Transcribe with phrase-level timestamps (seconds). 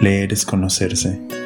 [0.00, 1.37] Leer es conocerse.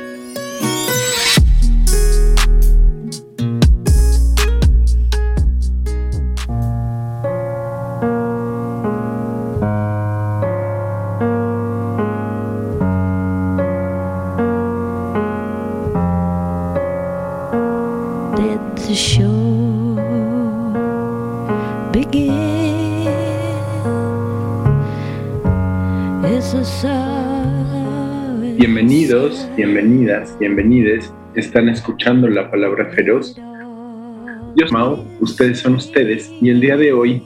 [29.93, 31.15] Bienvenidas, bienvenides.
[31.35, 33.37] Están escuchando la palabra feroz.
[33.37, 37.23] Yo soy Mao, ustedes son ustedes y el día de hoy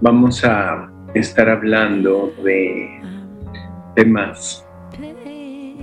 [0.00, 3.00] vamos a estar hablando de
[3.94, 4.66] temas,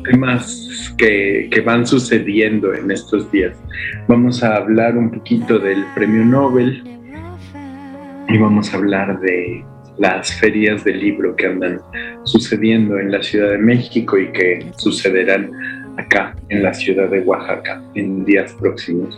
[0.03, 3.57] temas que, que van sucediendo en estos días.
[4.09, 6.83] Vamos a hablar un poquito del premio Nobel
[8.27, 9.63] y vamos a hablar de
[9.97, 11.79] las ferias del libro que andan
[12.25, 15.51] sucediendo en la Ciudad de México y que sucederán
[15.97, 19.17] acá en la ciudad de Oaxaca en días próximos.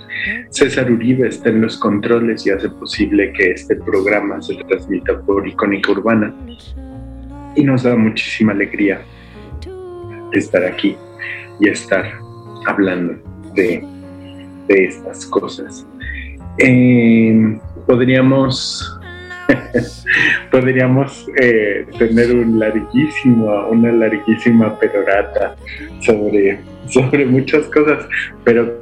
[0.50, 5.48] César Uribe está en los controles y hace posible que este programa se transmita por
[5.48, 6.34] Icónica Urbana
[7.56, 9.02] y nos da muchísima alegría
[10.32, 10.96] estar aquí
[11.60, 12.06] y estar
[12.66, 13.16] hablando
[13.56, 13.84] de,
[14.70, 15.86] estas cosas.
[16.60, 18.99] Eh, podríamos
[20.52, 25.56] podríamos eh, tener un larguísimo, una larguísima perorata
[26.02, 28.06] sobre, sobre muchas cosas,
[28.44, 28.80] pero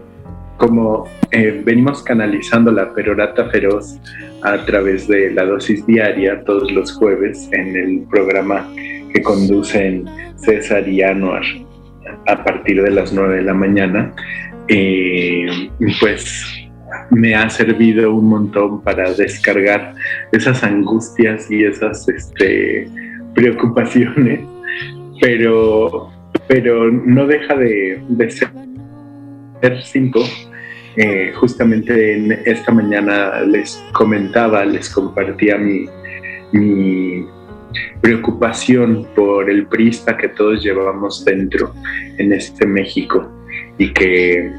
[0.57, 3.99] como eh, venimos canalizando la perorata feroz
[4.41, 8.67] a través de la dosis diaria todos los jueves en el programa
[9.13, 10.05] que conducen
[10.35, 11.43] César y Anuar
[12.27, 14.13] a partir de las 9 de la mañana,
[14.67, 16.66] eh, pues
[17.11, 19.95] me ha servido un montón para descargar
[20.31, 22.89] esas angustias y esas este,
[23.33, 24.41] preocupaciones,
[25.21, 26.09] pero,
[26.47, 28.49] pero no deja de, ser,
[29.83, 30.23] cinco.
[30.99, 35.85] Eh, justamente en esta mañana les comentaba, les compartía mi,
[36.53, 37.23] mi
[38.01, 41.73] preocupación por el prista que todos llevamos dentro
[42.17, 43.29] en este México
[43.77, 44.51] y que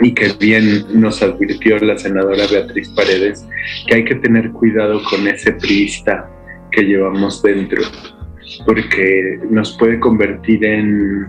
[0.00, 3.46] y que bien nos advirtió la senadora Beatriz Paredes
[3.86, 6.28] que hay que tener cuidado con ese priista
[6.70, 7.82] que llevamos dentro,
[8.66, 11.28] porque nos puede convertir en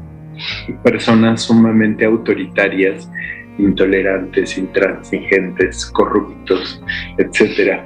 [0.83, 3.11] personas sumamente autoritarias,
[3.57, 6.81] intolerantes, intransigentes, corruptos,
[7.17, 7.81] etc.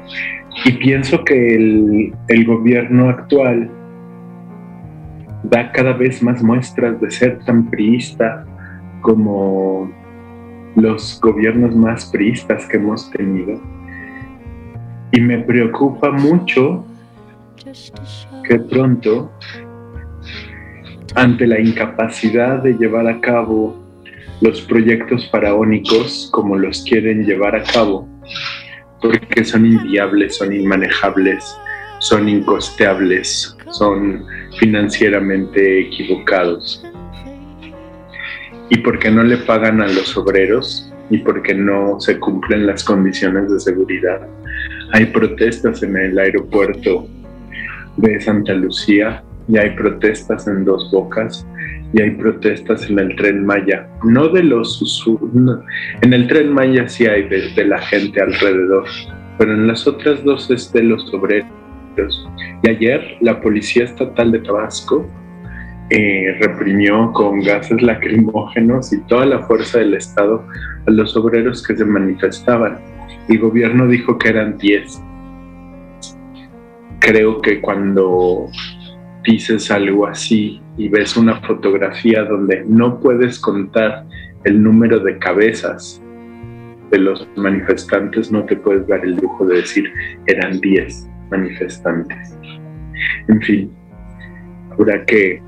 [0.66, 3.70] Y pienso que el, el gobierno actual
[5.44, 8.46] da cada vez más muestras de ser tan priista
[9.02, 9.92] como
[10.76, 13.60] los gobiernos más priistas que hemos tenido.
[15.12, 16.86] Y me preocupa mucho
[18.48, 19.32] que pronto,
[21.16, 23.84] ante la incapacidad de llevar a cabo
[24.42, 28.08] los proyectos faraónicos como los quieren llevar a cabo,
[29.02, 31.58] porque son inviables, son inmanejables,
[32.00, 34.26] son incosteables, son
[34.60, 36.86] financieramente equivocados
[38.70, 43.52] y porque no le pagan a los obreros y porque no se cumplen las condiciones
[43.52, 44.28] de seguridad.
[44.94, 47.08] Hay protestas en el aeropuerto
[47.98, 51.46] de Santa Lucía y hay protestas en Dos Bocas
[51.94, 53.88] y hay protestas en el tren Maya.
[54.04, 55.06] No de los
[56.02, 58.86] en el tren Maya sí hay de, la gente alrededor,
[59.38, 62.28] pero en las otras dos es de los obreros.
[62.64, 65.08] Y ayer la Policía Estatal de Tabasco
[65.90, 70.44] eh, reprimió con gases lacrimógenos y toda la fuerza del Estado
[70.88, 72.80] a los obreros que se manifestaban.
[73.28, 75.02] El gobierno dijo que eran 10.
[77.00, 78.48] Creo que cuando
[79.24, 84.06] dices algo así y ves una fotografía donde no puedes contar
[84.44, 86.02] el número de cabezas
[86.92, 89.92] de los manifestantes, no te puedes dar el lujo de decir
[90.28, 92.38] eran 10 manifestantes.
[93.28, 93.72] En fin,
[94.72, 95.42] habrá que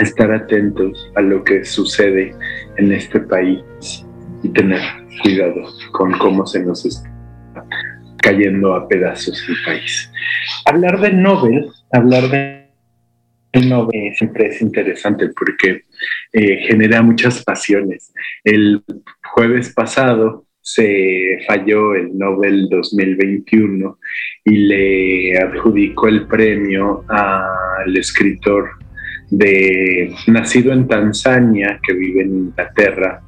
[0.00, 2.34] estar atentos a lo que sucede
[2.76, 3.62] en este país
[4.42, 4.80] y tener
[5.22, 5.62] cuidado
[5.92, 7.10] con cómo se nos está
[8.18, 10.10] cayendo a pedazos el país.
[10.64, 12.58] Hablar de Nobel, hablar de
[13.66, 15.84] no, siempre es interesante porque
[16.32, 18.12] eh, genera muchas pasiones.
[18.44, 18.84] El
[19.32, 23.98] jueves pasado se falló el Nobel 2021
[24.44, 28.72] y le adjudicó el premio al escritor
[29.30, 33.20] de nacido en Tanzania que vive en Inglaterra,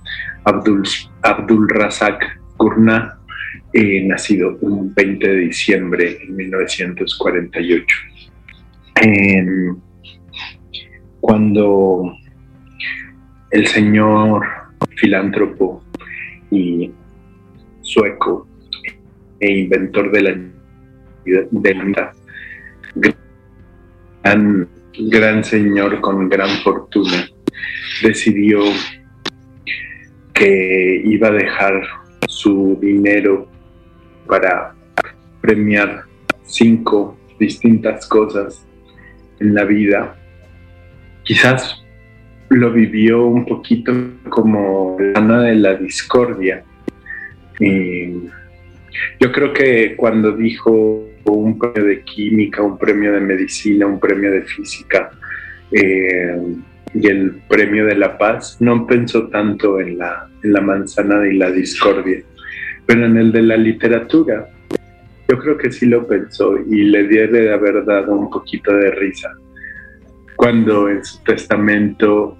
[0.45, 0.83] Abdul,
[1.23, 3.19] Abdul Razak Gurnah,
[3.73, 7.97] eh, nacido un 20 de diciembre de 1948.
[11.21, 12.15] cuando
[13.51, 14.47] el señor
[14.97, 15.83] filántropo
[16.51, 16.91] y
[17.83, 18.47] sueco
[19.39, 22.13] e inventor de la
[24.99, 27.29] gran señor con gran fortuna,
[28.03, 28.61] decidió
[30.35, 31.83] que iba a dejar
[32.27, 33.49] su dinero
[34.27, 34.75] para
[35.41, 36.05] premiar
[36.45, 38.67] cinco distintas cosas
[39.41, 40.17] en la vida.
[41.25, 41.83] Quizás
[42.49, 43.93] lo vivió un poquito
[44.29, 46.65] como la de la discordia.
[47.59, 48.13] Y
[49.21, 54.31] yo creo que cuando dijo un premio de química, un premio de medicina, un premio
[54.31, 55.11] de física
[55.73, 56.37] eh,
[56.95, 61.35] y el premio de la paz, no pensó tanto en la, en la manzana de
[61.35, 62.23] la discordia,
[62.87, 64.49] pero en el de la literatura,
[65.29, 68.91] yo creo que sí lo pensó y le debe de haber dado un poquito de
[68.91, 69.31] risa
[70.41, 72.35] cuando en su testamento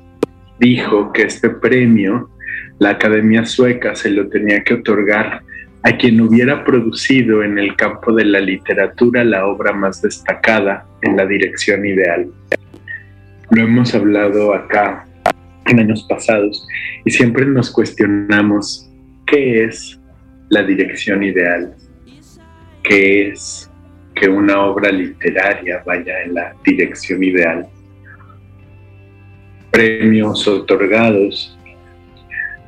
[0.59, 2.31] dijo que este premio
[2.79, 5.43] la Academia Sueca se lo tenía que otorgar
[5.83, 11.17] a quien hubiera producido en el campo de la literatura la obra más destacada en
[11.17, 12.31] la dirección ideal.
[13.51, 15.07] Lo hemos hablado acá
[15.67, 16.67] en años pasados
[17.05, 18.91] y siempre nos cuestionamos
[19.27, 19.99] qué es
[20.51, 21.75] la dirección ideal,
[22.83, 23.71] qué es
[24.15, 27.67] que una obra literaria vaya en la dirección ideal.
[29.71, 31.57] Premios otorgados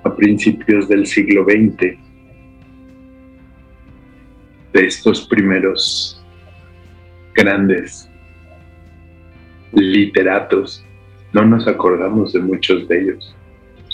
[0.03, 1.99] a principios del siglo XX
[4.73, 6.23] de estos primeros
[7.35, 8.09] grandes
[9.73, 10.85] literatos.
[11.33, 13.35] No nos acordamos de muchos de ellos.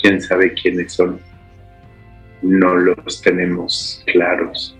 [0.01, 1.19] ¿Quién sabe quiénes son?
[2.41, 4.77] no los tenemos claros.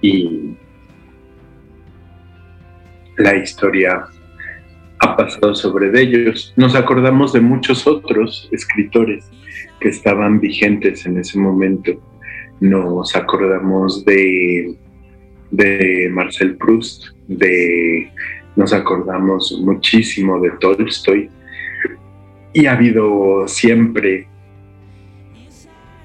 [0.00, 0.54] Y
[3.16, 4.06] la historia
[5.00, 6.52] ha pasado sobre ellos.
[6.56, 9.28] Nos acordamos de muchos otros escritores
[9.80, 12.00] que estaban vigentes en ese momento.
[12.60, 14.74] Nos acordamos de,
[15.50, 18.10] de Marcel Proust, de,
[18.56, 21.30] nos acordamos muchísimo de Tolstoy.
[22.52, 24.26] Y ha habido siempre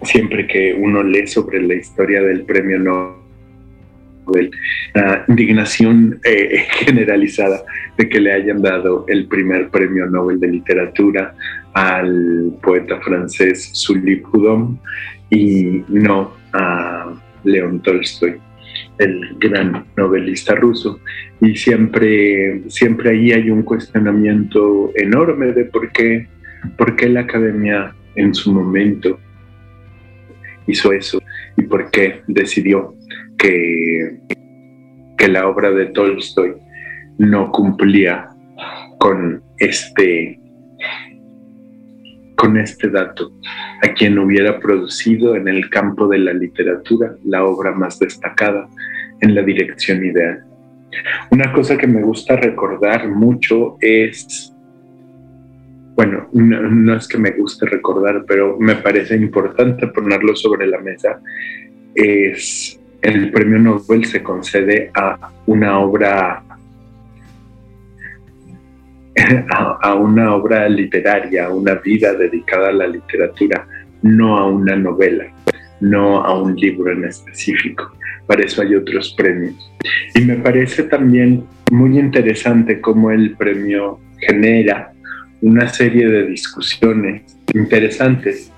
[0.06, 4.52] siempre que uno lee sobre la historia del premio Nobel,
[4.94, 7.64] la indignación eh, generalizada
[7.98, 11.36] de que le hayan dado el primer premio Nobel de literatura
[11.74, 14.80] al poeta francés Sully Proudhon
[15.30, 17.14] y no a
[17.44, 18.40] León Tolstoy
[18.98, 21.00] el gran novelista ruso.
[21.42, 26.28] Y siempre siempre ahí hay un cuestionamiento enorme de por qué
[26.78, 29.20] por qué la academia en su momento
[30.68, 31.22] hizo eso
[31.58, 32.96] y por qué decidió
[33.38, 34.18] que,
[35.18, 36.54] que la obra de Tolstoy
[37.18, 38.30] no cumplía
[38.98, 40.40] con este
[42.44, 43.32] con este dato
[43.82, 48.68] a quien hubiera producido en el campo de la literatura la obra más destacada
[49.22, 50.44] en la dirección ideal.
[51.32, 54.54] Una cosa que me gusta recordar mucho es
[55.96, 61.22] bueno, no, es que me guste recordar, pero me parece importante ponerlo sobre la mesa,
[61.96, 66.44] es el premio Nobel se concede a una obra
[69.82, 73.68] a, una obra literaria, a una vida dedicada a la literatura,
[74.02, 75.26] no a una novela,
[75.80, 77.92] no a un libro en específico.
[78.26, 79.72] Para eso hay otros premios.
[80.16, 84.94] Y me parece también muy interesante cómo el premio genera
[85.42, 88.52] una serie de discusiones interesantes,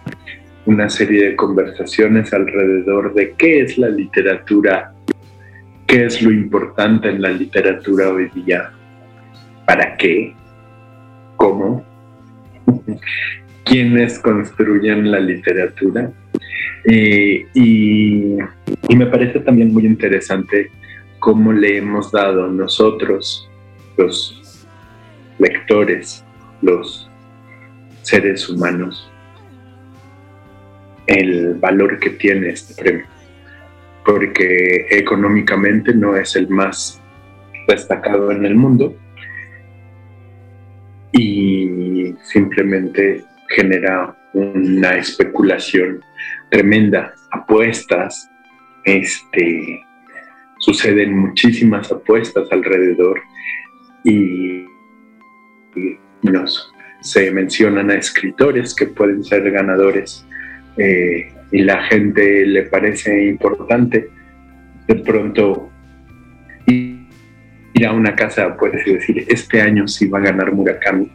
[0.66, 4.94] una serie de conversaciones alrededor de qué es la literatura,
[5.88, 8.72] qué es lo importante en la literatura hoy día,
[9.66, 10.36] para qué,
[11.36, 11.86] cómo,
[13.64, 16.12] quiénes construyen la literatura.
[16.86, 18.36] Eh, y,
[18.90, 20.70] y me parece también muy interesante
[21.20, 23.50] cómo le hemos dado nosotros,
[23.98, 24.68] los
[25.40, 26.24] lectores,
[26.62, 27.10] los
[28.04, 29.10] seres humanos
[31.08, 33.06] el valor que tiene este premio,
[34.06, 37.02] porque económicamente no es el más
[37.68, 38.96] destacado en el mundo,
[41.18, 46.02] y simplemente genera una especulación
[46.50, 48.30] tremenda, apuestas,
[48.84, 49.82] este,
[50.60, 53.22] suceden muchísimas apuestas alrededor
[54.04, 54.66] y,
[57.02, 60.26] se mencionan a escritores que pueden ser ganadores
[60.78, 64.10] eh, y la gente le parece importante.
[64.88, 65.70] De pronto
[67.76, 71.12] ir a una casa, puedes decir, este año sí va a ganar Murakami.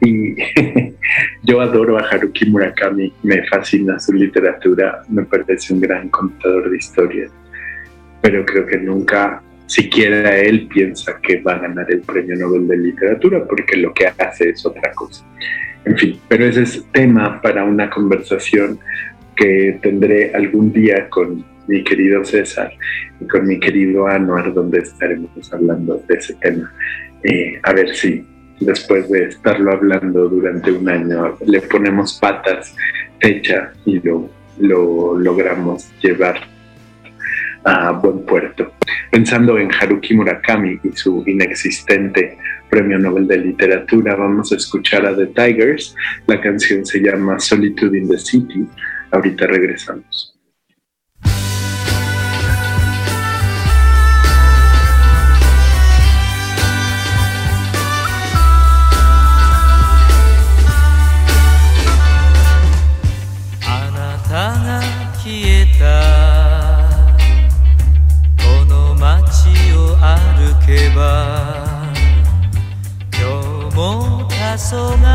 [0.00, 0.36] Y
[1.42, 6.76] yo adoro a Haruki Murakami, me fascina su literatura, me parece un gran contador de
[6.76, 7.30] historias,
[8.22, 12.78] pero creo que nunca siquiera él piensa que va a ganar el premio Nobel de
[12.78, 15.24] Literatura, porque lo que hace es otra cosa.
[15.84, 18.78] En fin, pero ese es tema para una conversación
[19.36, 22.72] que tendré algún día con mi querido César
[23.20, 26.72] y con mi querido Anuar, donde estaremos hablando de ese tema.
[27.22, 28.26] Eh, a ver si
[28.60, 32.74] después de estarlo hablando durante un año le ponemos patas,
[33.20, 36.40] fecha y lo, lo logramos llevar
[37.64, 38.72] a buen puerto.
[39.10, 42.38] Pensando en Haruki Murakami y su inexistente
[42.70, 45.94] Premio Nobel de Literatura, vamos a escuchar a The Tigers.
[46.26, 48.66] La canción se llama Solitude in the City.
[49.10, 50.37] Ahorita regresamos.
[65.28, 65.84] 消えた。
[68.42, 71.92] この街を歩けば
[73.12, 73.20] 今
[73.68, 75.07] 日も黄昏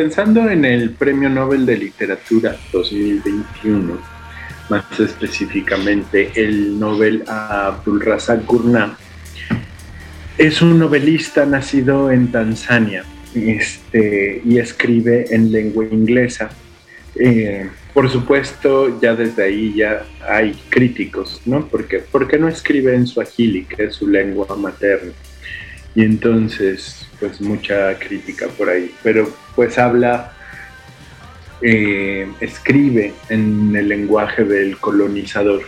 [0.00, 3.98] pensando en el Premio Nobel de Literatura 2021,
[4.70, 8.96] más específicamente el Nobel a Abdul Razak Gurnah.
[10.38, 13.04] Es un novelista nacido en Tanzania
[13.34, 16.48] este, y escribe en lengua inglesa.
[17.14, 21.68] Eh, por supuesto, ya desde ahí ya hay críticos, ¿no?
[21.68, 25.12] Porque, ¿Por qué no escribe en suajili, que es su lengua materna?
[25.94, 28.94] Y entonces, pues mucha crítica por ahí.
[29.02, 29.30] Pero
[29.60, 30.32] pues habla,
[31.60, 35.64] eh, escribe en el lenguaje del colonizador.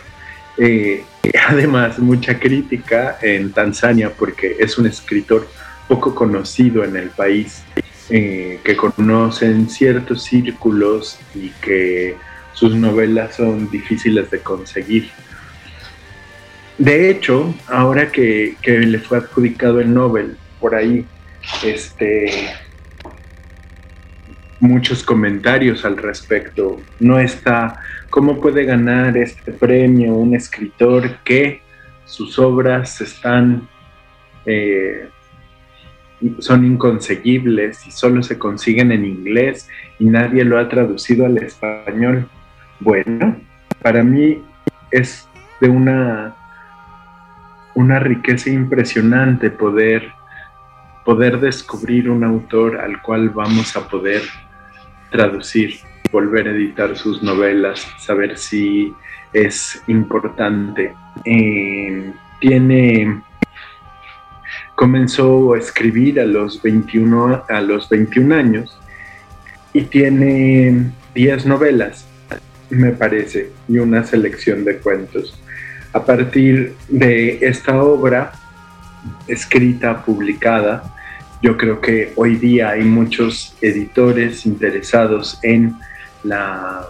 [0.57, 1.03] Eh,
[1.47, 5.47] además, mucha crítica en Tanzania porque es un escritor
[5.87, 7.61] poco conocido en el país
[8.09, 12.15] eh, que conocen ciertos círculos y que
[12.53, 15.11] sus novelas son difíciles de conseguir.
[16.79, 21.05] De hecho, ahora que, le fue adjudicado el Nobel, por ahí,
[21.63, 22.55] este,
[24.63, 26.79] muchos comentarios al respecto.
[26.99, 27.79] No está,
[28.09, 31.61] ¿cómo puede ganar este premio un escritor que
[32.05, 33.67] sus obras están
[34.45, 35.09] eh,
[36.39, 39.67] son inconseguibles y solo se consiguen en inglés
[39.99, 42.29] y nadie lo ha traducido al español.
[42.79, 43.35] Bueno,
[43.81, 44.41] para mí
[44.91, 45.27] es
[45.59, 46.35] de una,
[47.75, 50.09] una riqueza impresionante poder,
[51.03, 54.21] poder descubrir un autor al cual vamos a poder
[55.13, 55.79] traducir,
[56.11, 58.91] volver a editar sus novelas, saber si
[59.31, 60.93] es importante.
[61.23, 63.21] Eh, tiene
[64.75, 68.77] comenzó a escribir a los 21, a los 21 años
[69.71, 72.07] y tiene 10 novelas,
[72.69, 75.39] me parece, y una selección de cuentos.
[75.93, 78.33] A partir de esta obra
[79.27, 80.83] escrita, publicada,
[81.43, 85.75] yo creo que hoy día hay muchos editores interesados en
[86.23, 86.87] la...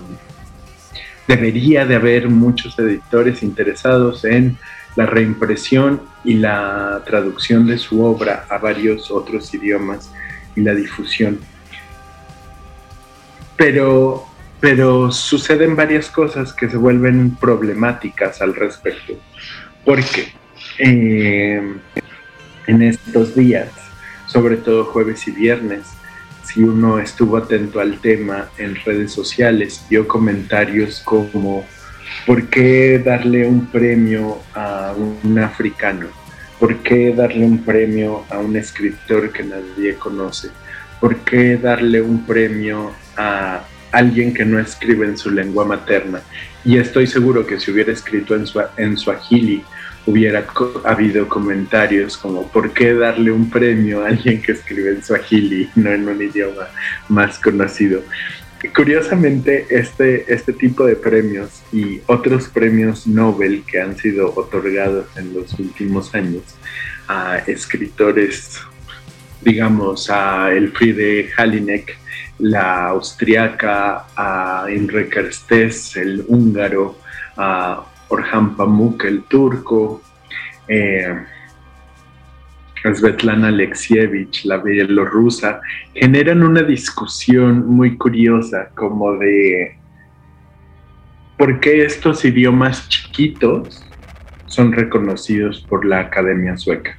[1.27, 4.59] Debería de haber muchos editores interesados en
[4.95, 10.11] la reimpresión y la traducción de su obra a varios otros idiomas
[10.55, 11.39] y la difusión.
[13.57, 14.23] Pero,
[14.59, 19.13] pero suceden varias cosas que se vuelven problemáticas al respecto,
[19.83, 20.31] porque
[20.77, 21.73] eh,
[22.67, 23.69] en estos días,
[24.33, 25.85] sobre todo jueves y viernes,
[26.43, 31.63] si uno estuvo atento al tema en redes sociales, vio comentarios como
[32.25, 36.07] ¿Por qué darle un premio a un africano?
[36.59, 40.49] ¿Por qué darle un premio a un escritor que nadie conoce?
[41.01, 46.21] ¿Por qué darle un premio a alguien que no escribe en su lengua materna?
[46.65, 48.97] Y estoy seguro que si hubiera escrito en su, en
[50.05, 50.45] hubiera
[50.83, 55.91] habido comentarios como ¿por qué darle un premio a alguien que escribe en Swahili, no
[55.91, 56.67] en un idioma
[57.09, 58.03] más conocido?
[58.73, 65.33] Curiosamente, este, este tipo de premios y otros premios Nobel que han sido otorgados en
[65.33, 66.43] los últimos años
[67.09, 68.61] a escritores,
[69.41, 71.97] digamos, a Elfriede Jelinek,
[72.43, 74.65] la austriaca, a
[75.09, 76.97] Kertész, el húngaro,
[77.37, 80.01] a Orhan Pamuk, el turco,
[80.67, 81.23] eh,
[82.83, 85.61] Svetlana Alexievich, la bielorrusa,
[85.93, 89.77] generan una discusión muy curiosa como de
[91.37, 93.85] por qué estos idiomas chiquitos
[94.47, 96.97] son reconocidos por la Academia Sueca.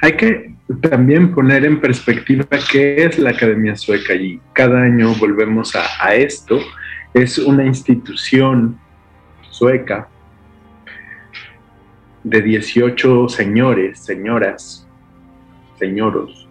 [0.00, 5.74] Hay que también poner en perspectiva qué es la Academia Sueca y cada año volvemos
[5.76, 6.58] a, esto.
[7.14, 8.78] Es una institución
[9.50, 10.08] sueca
[12.24, 14.86] de 18 señores, señoras,
[15.78, 16.48] señoros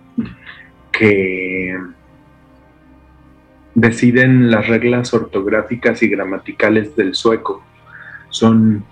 [0.91, 1.78] que
[3.73, 7.63] deciden las reglas ortográficas y gramaticales del sueco.
[8.30, 8.86] Son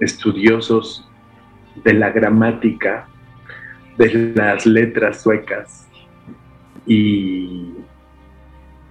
[0.00, 1.08] estudiosos
[1.84, 3.08] de la gramática,
[3.96, 5.86] de las letras suecas.
[6.86, 7.74] Y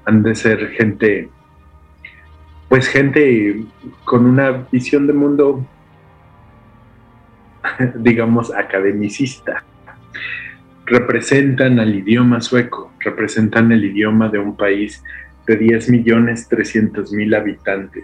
[0.06, 1.30] han de ser gente,
[2.70, 3.64] pues gente
[4.04, 5.66] con una visión de mundo,
[7.96, 9.64] digamos, academicista.
[10.86, 15.04] Representan al idioma sueco, representan el idioma de un país
[15.48, 18.04] de 10 millones 300 mil habitantes.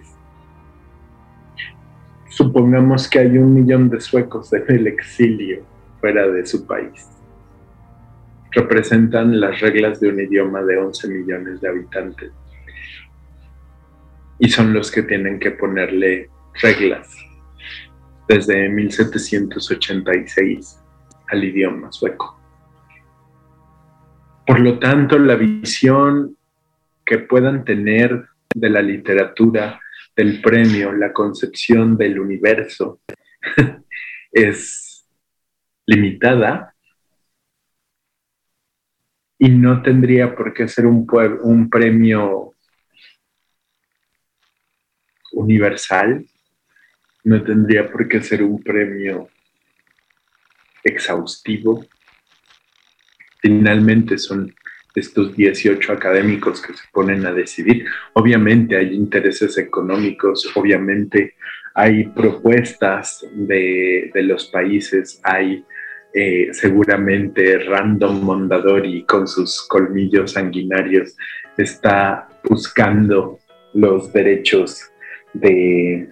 [2.30, 5.71] Supongamos que hay un millón de suecos en el exilio
[6.02, 7.08] fuera de su país.
[8.52, 12.34] Representan las reglas de un idioma de 11 millones de habitantes.
[14.40, 16.30] Y son los que tienen que ponerle
[16.62, 17.16] reglas
[18.28, 20.82] desde 1786
[21.30, 22.40] al idioma sueco.
[24.46, 26.36] Por lo tanto, la visión
[27.06, 29.80] que puedan tener de la literatura,
[30.16, 33.00] del premio, la concepción del universo,
[34.32, 34.91] es
[35.92, 36.74] limitada
[39.38, 41.08] y no tendría por qué ser un,
[41.44, 42.54] un premio
[45.34, 46.26] universal,
[47.24, 49.30] no tendría por qué ser un premio
[50.84, 51.86] exhaustivo.
[53.42, 54.54] Finalmente son
[54.94, 57.86] estos 18 académicos que se ponen a decidir.
[58.14, 61.36] Obviamente hay intereses económicos, obviamente
[61.74, 65.66] hay propuestas de, los países, hay
[66.14, 71.16] eh, seguramente Random Mondadori con sus colmillos sanguinarios
[71.58, 73.40] está buscando
[73.74, 74.92] los derechos
[75.34, 76.10] de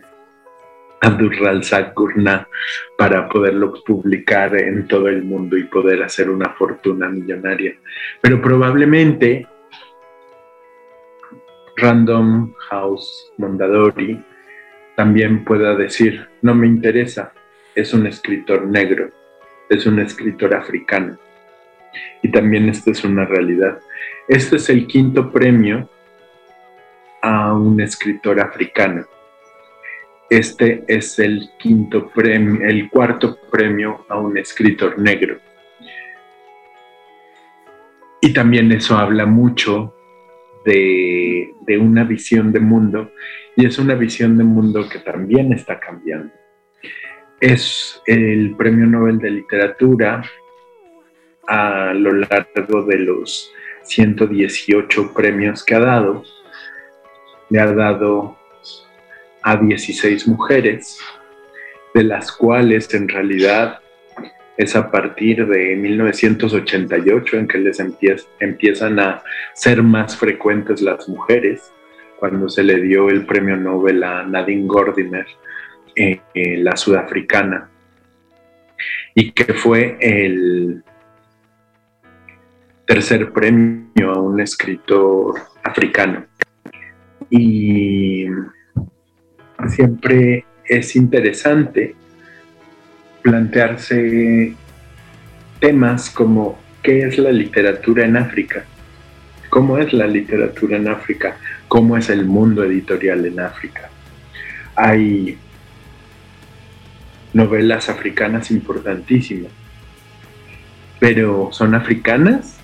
[1.02, 2.48] Abdul-Razak Gurna
[2.98, 7.76] para poderlo publicar en todo el mundo y poder hacer una fortuna millonaria.
[8.22, 9.48] Pero probablemente
[11.78, 14.22] Random House Mondadori
[14.96, 17.32] también pueda decir, no me interesa,
[17.74, 19.10] es un escritor negro,
[19.70, 21.18] es un escritor africano.
[22.22, 23.80] Y también esta es una realidad.
[24.28, 25.90] Este es el quinto premio
[27.22, 29.06] a un escritor africano.
[30.30, 35.40] Este es el quinto premio, el cuarto premio a un escritor negro.
[38.22, 39.96] Y también eso habla mucho
[40.66, 43.12] de, una visión de mundo
[43.56, 46.34] y es una visión de mundo que también está cambiando.
[47.40, 50.22] Es el Premio Nobel de Literatura
[51.48, 56.24] a lo largo de los 118 premios que ha dado.
[57.50, 58.38] Le ha dado
[59.42, 61.00] a 16 mujeres,
[61.94, 63.80] de las cuales en realidad
[64.58, 67.80] es a partir de 1988 en que les
[68.42, 69.24] empiezan a
[69.54, 71.72] ser más frecuentes las mujeres,
[72.20, 75.26] cuando se le dio el premio Nobel a Nadine Gordimer,
[76.00, 77.70] eh, eh, la sudafricana,
[79.14, 80.84] y que fue el
[82.86, 86.26] tercer premio a un escritor africano
[87.30, 88.28] y
[89.68, 91.96] siempre es interesante
[93.22, 94.54] plantearse
[95.60, 98.64] temas como qué es la literatura en África,
[99.50, 103.90] cómo es la literatura en África, cómo es el mundo editorial en África.
[104.76, 105.38] Hay
[107.34, 109.52] novelas africanas importantísimas,
[111.00, 112.60] pero ¿son africanas?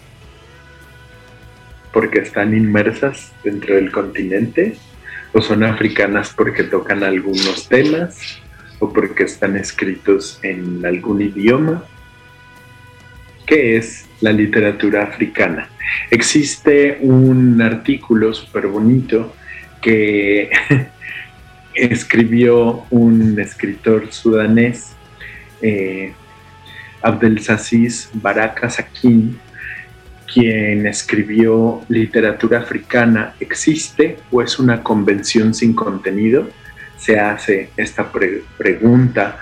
[1.95, 4.75] porque están inmersas dentro del continente
[5.32, 8.41] o son africanas porque tocan algunos temas
[8.80, 11.86] o porque están escritos en algún idioma.
[13.47, 15.69] ¿Qué es la literatura africana?
[16.12, 19.34] Existe un artículo súper bonito
[19.82, 20.49] que
[21.75, 24.93] escribió un escritor sudanés,
[25.61, 26.13] eh,
[27.01, 29.38] Abdelaziz Baraka Sakin,
[30.33, 36.49] quien escribió literatura africana existe o es una convención sin contenido?
[36.97, 38.11] Se hace esta
[38.57, 39.38] pregunta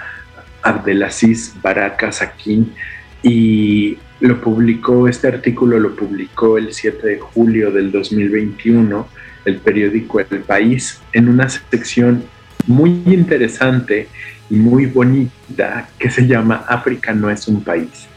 [0.62, 2.74] Abdelaziz Baraka Sakin
[3.22, 9.08] y lo publicó, este artículo lo publicó el 7 de julio del 2021
[9.46, 12.24] el periódico El País en una sección
[12.68, 14.08] muy interesante
[14.50, 18.08] y muy bonita que se llama África no es un país.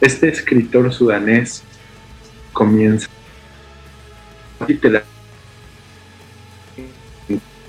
[0.00, 1.62] Este escritor sudanés
[2.52, 3.08] comienza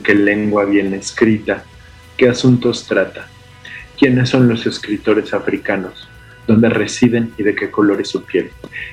[0.03, 1.63] qué lengua bien escrita,
[2.17, 3.27] qué asuntos trata,
[3.97, 6.09] quiénes son los escritores africanos,
[6.47, 8.51] dónde residen y de qué color es su piel.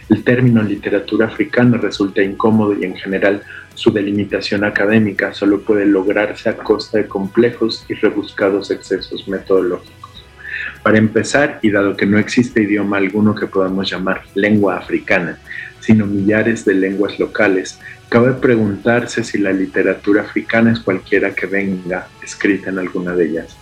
[0.09, 3.42] El término literatura africana resulta incómodo y en general
[3.79, 10.27] su delimitación académica solo puede lograrse a costa de complejos y rebuscados excesos metodológicos.
[10.83, 15.38] Para empezar, y dado que no existe idioma alguno que podamos llamar lengua africana,
[15.79, 22.09] sino millares de lenguas locales, cabe preguntarse si la literatura africana es cualquiera que venga
[22.21, 23.57] escrita en alguna de ellas.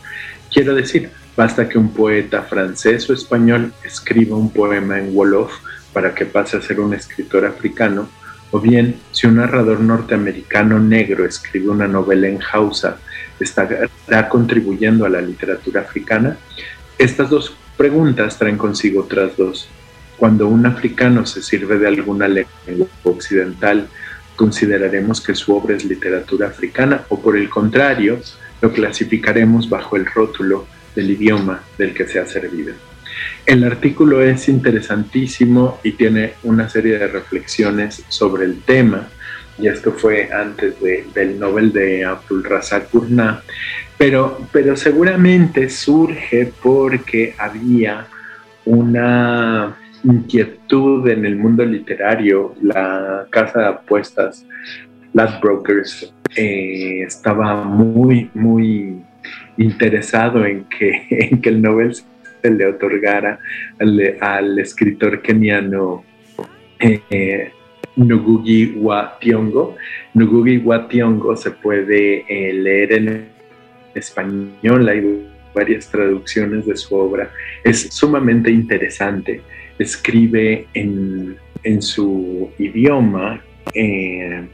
[0.50, 5.52] Quiero decir, basta que un poeta francés o español escriba un poema en Wolof
[5.92, 8.08] para que pase a ser un escritor africano,
[8.50, 12.98] o bien si un narrador norteamericano negro escribe una novela en Hausa,
[13.40, 16.36] ¿estará contribuyendo a la literatura africana?
[16.98, 19.68] Estas dos preguntas traen consigo otras dos.
[20.16, 23.88] Cuando un africano se sirve de alguna lengua occidental,
[24.34, 28.20] consideraremos que su obra es literatura africana o por el contrario,
[28.60, 32.74] lo clasificaremos bajo el rótulo del idioma del que se ha servido.
[33.44, 39.08] El artículo es interesantísimo y tiene una serie de reflexiones sobre el tema,
[39.58, 40.74] y esto fue antes
[41.14, 43.42] del Nobel de Abdul Razak Gurnah,
[43.96, 48.06] pero, pero seguramente surge porque había
[48.66, 54.44] una inquietud en el mundo literario, la casa de apuestas,
[55.12, 59.00] las brokers, eh, estaba muy, muy
[59.56, 61.96] interesado en que, en que el Nobel
[62.50, 63.38] le otorgara
[63.78, 66.04] al, escritor keniano
[66.78, 67.50] eh,
[67.96, 69.76] Ngugi wa Thiong'o.
[71.36, 73.28] Se puede eh, leer en
[73.94, 77.30] español, hay varias traducciones de su obra.
[77.64, 79.40] Es sumamente interesante.
[79.78, 81.36] Escribe en,
[81.80, 83.42] su idioma,
[83.74, 84.46] eh,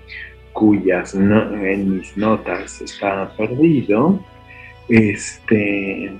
[0.52, 4.24] cuyas en mis notas está perdido.
[4.88, 6.12] Este,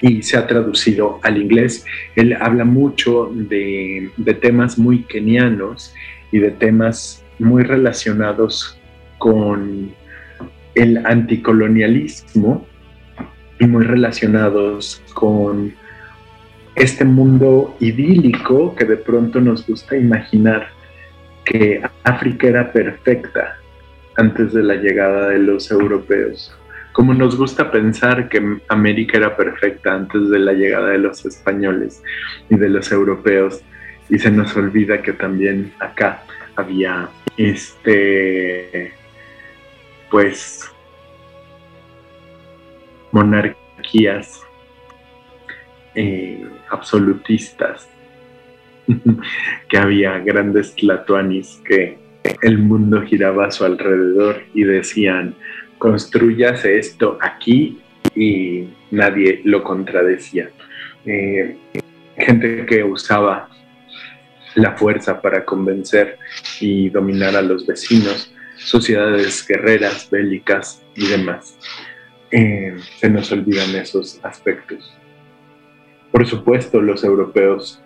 [0.00, 1.84] y se ha traducido al inglés.
[2.14, 5.94] Él habla mucho de, temas muy kenianos
[6.32, 8.78] y de temas muy relacionados
[9.18, 9.92] con
[10.74, 12.66] el anticolonialismo
[13.58, 15.74] y muy relacionados con
[16.74, 20.68] este mundo idílico que de pronto nos gusta imaginar
[21.44, 23.56] que África era perfecta
[24.16, 26.54] antes de la llegada de los europeos
[26.96, 32.02] como nos gusta pensar que América era perfecta antes de la llegada de los españoles
[32.48, 33.60] y de los europeos,
[34.08, 36.22] y se nos olvida que también acá
[36.54, 38.94] había este
[40.10, 40.72] pues
[43.12, 44.40] monarquías
[45.94, 47.90] eh, absolutistas
[49.68, 51.98] que había grandes tlatoanis que
[52.40, 55.34] el mundo giraba a su alrededor y decían
[55.78, 57.80] construyase esto aquí
[58.14, 60.50] y nadie lo contradecía.
[61.04, 61.56] Eh,
[62.16, 63.48] gente que usaba
[64.54, 66.18] la fuerza para convencer
[66.60, 71.58] y dominar a los vecinos, sociedades guerreras, bélicas y demás.
[72.30, 74.96] Eh, se nos olvidan esos aspectos.
[76.10, 77.82] Por supuesto, los europeos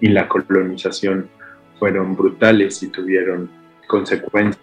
[0.00, 1.30] y la colonización
[1.78, 3.50] fueron brutales y tuvieron
[3.86, 4.60] consecuencias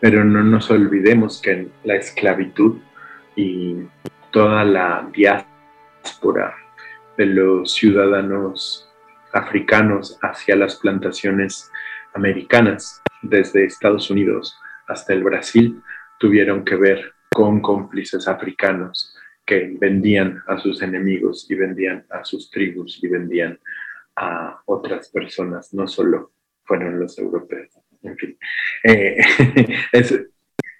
[0.00, 2.78] pero no nos olvidemos que la esclavitud
[3.34, 3.76] y
[4.30, 6.54] toda la diáspora
[7.16, 8.88] de los ciudadanos
[9.32, 11.70] africanos hacia las plantaciones
[12.14, 14.56] americanas, desde Estados Unidos
[14.86, 15.82] hasta el Brasil,
[16.18, 22.50] tuvieron que ver con cómplices africanos que vendían a sus enemigos y vendían a sus
[22.50, 23.58] tribus y vendían
[24.16, 26.32] a otras personas, no solo
[26.64, 27.78] fueron los europeos
[28.08, 28.38] en fin.
[28.84, 29.16] Eh,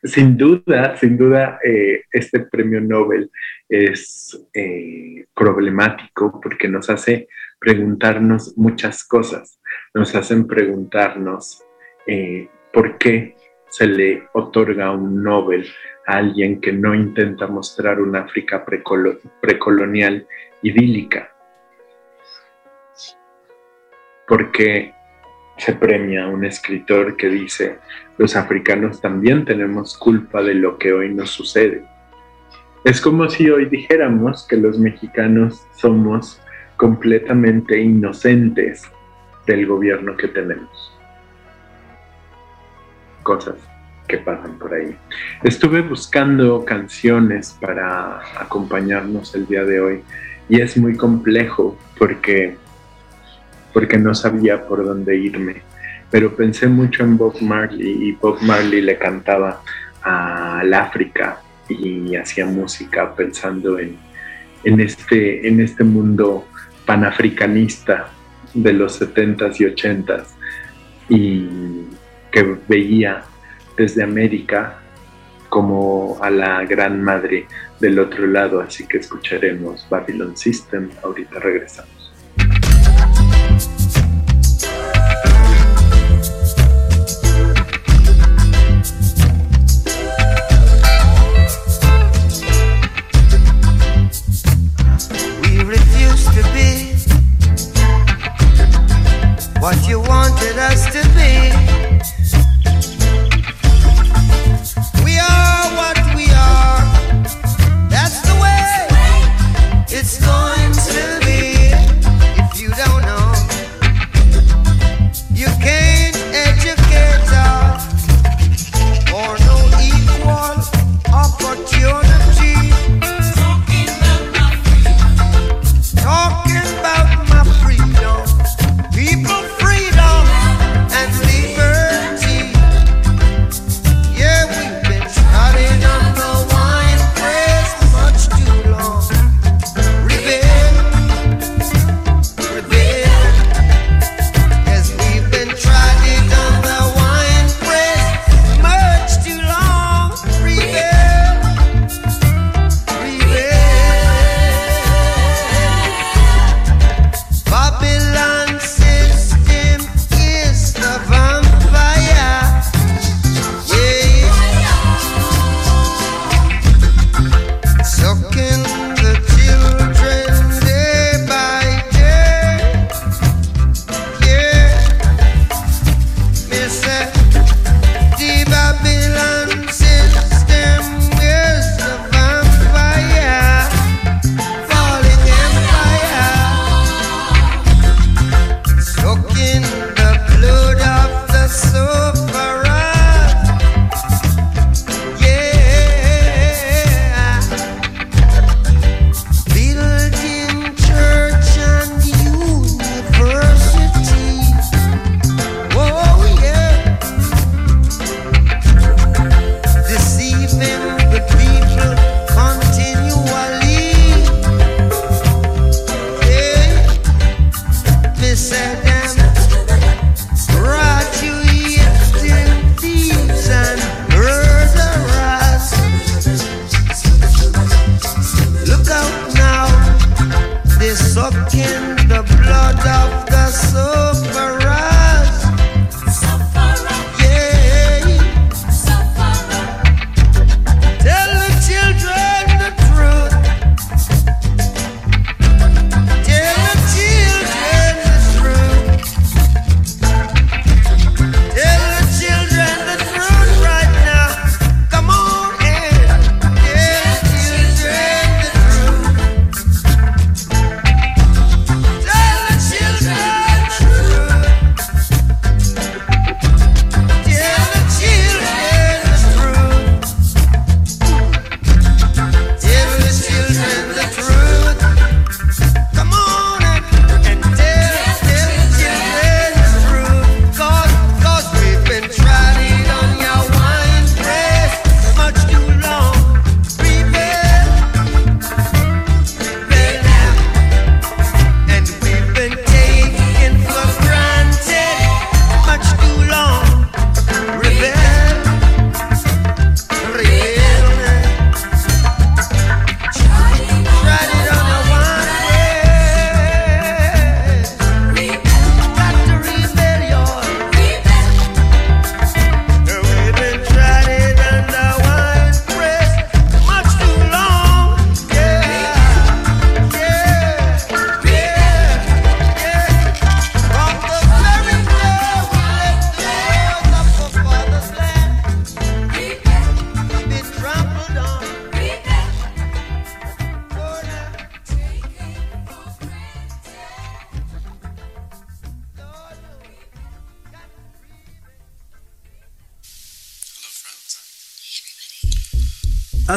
[0.03, 3.31] sin duda, sin duda, eh, este premio Nobel
[3.69, 9.61] es eh, problemático porque nos hace preguntarnos muchas cosas.
[9.95, 11.65] Nos hacen preguntarnos
[12.73, 13.37] por qué
[13.69, 15.67] se le otorga un Nobel
[16.07, 20.27] a alguien que no intenta mostrar una África precolonial
[20.63, 21.31] idílica.
[24.27, 24.95] Porque
[25.59, 27.79] se premia a un escritor que dice,
[28.17, 31.85] los africanos también tenemos culpa de lo que hoy nos sucede.
[32.85, 36.41] Es como si hoy dijéramos que los mexicanos somos
[36.77, 38.85] completamente inocentes
[39.47, 40.93] del gobierno que tenemos.
[43.25, 43.57] Cosas
[44.07, 44.97] que pasan por ahí.
[45.43, 50.03] Estuve buscando canciones para acompañarnos el día de hoy
[50.49, 52.57] y es muy complejo porque
[53.79, 55.63] porque no sabía por dónde irme.
[56.11, 59.63] Pero pensé mucho en Bob Marley y Bob Marley le cantaba
[60.03, 63.97] al África y hacía música pensando en,
[64.65, 66.49] en, este, en este mundo
[66.87, 68.09] panafricanista
[68.53, 70.25] de los 70s y 80s
[71.09, 71.49] y
[72.33, 73.23] que veía
[73.77, 74.81] desde América
[75.49, 77.47] como a la gran madre
[77.79, 81.98] del otro lado, así que escucharemos Babylon System, ahorita regresamos.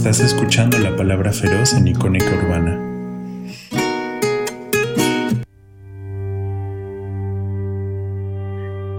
[0.00, 2.72] Estás escuchando la palabra feroz en Icónica Urbana.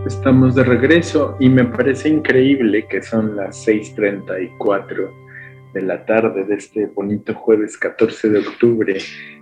[0.05, 5.09] Estamos de regreso y me parece increíble que son las 6.34
[5.73, 8.97] de la tarde de este bonito jueves 14 de octubre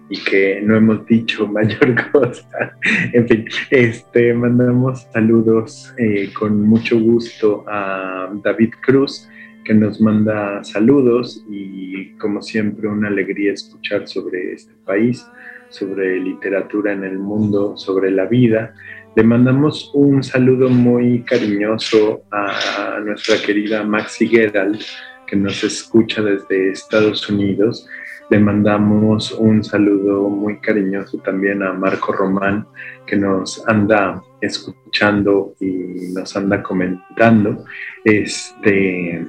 [0.09, 2.77] y que no hemos dicho mayor cosa.
[3.11, 9.27] En fin, este, mandamos saludos eh, con mucho gusto a David Cruz,
[9.69, 15.23] que nos manda saludos y como siempre una alegría escuchar sobre este país,
[15.69, 18.73] sobre literatura en el mundo, sobre la vida.
[19.15, 24.81] Le mandamos un saludo muy cariñoso a nuestra querida Maxi Gerald,
[25.27, 27.87] que nos escucha desde Estados Unidos.
[28.31, 32.65] Le mandamos un saludo muy cariñoso también a Marco Román,
[33.05, 37.65] que nos anda escuchando y nos anda comentando.
[38.03, 39.27] Este,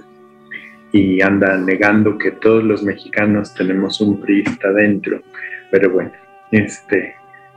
[0.92, 5.22] y anda negando que todos los mexicanos tenemos un priista dentro.
[5.70, 6.12] Pero bueno,
[6.50, 7.14] este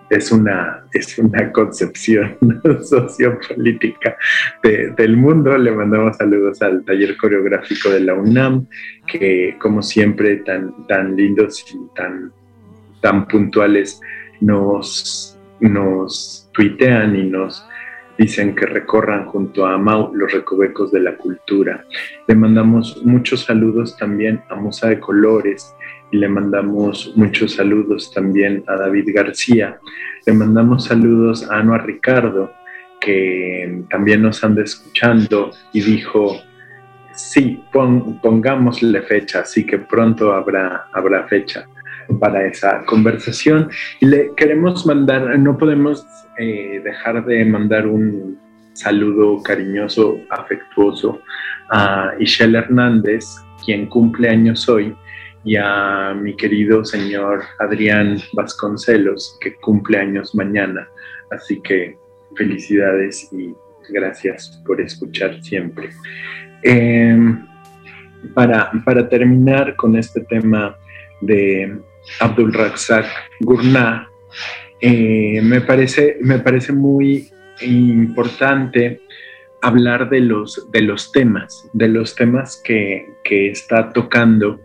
[0.09, 2.37] es una, es una concepción
[2.83, 4.15] sociopolítica
[4.61, 5.57] del mundo.
[5.57, 8.67] Le mandamos saludos al taller coreográfico de la UNAM,
[9.07, 12.31] que como siempre tan, tan lindos y tan,
[13.01, 13.99] tan puntuales
[14.41, 17.65] nos, nos tuitean y nos
[18.17, 21.85] dicen que recorran junto a Mau los recovecos de la cultura.
[22.27, 25.75] Le mandamos muchos saludos también a Musa de Colores
[26.11, 29.79] y le mandamos muchos saludos también a David García.
[30.25, 32.51] Le mandamos saludos a Anuar Ricardo,
[32.99, 36.37] que también nos anda escuchando y dijo,
[37.13, 41.67] sí, pongámosle fecha, así que pronto habrá, habrá fecha
[42.19, 43.69] para esa conversación.
[43.99, 46.05] Y le queremos mandar, no podemos
[46.37, 48.37] eh, dejar de mandar un
[48.73, 51.21] saludo cariñoso, afectuoso
[51.69, 53.25] a Ishel Hernández,
[53.65, 54.95] quien cumple años hoy,
[55.45, 60.87] y a mi querido señor Adrián Vasconcelos, que cumple años mañana.
[61.31, 61.97] Así que
[62.35, 63.53] felicidades y
[63.89, 65.89] gracias por escuchar siempre.
[66.63, 67.45] Em,
[68.33, 70.77] para, para terminar con este tema
[71.21, 71.77] de
[72.19, 73.05] Abdul Razak
[73.41, 74.07] Gurnah,
[74.81, 77.29] eh, me, parece, me parece muy
[77.61, 79.01] importante
[79.61, 84.59] hablar de los, de los temas, de los temas que, que está tocando.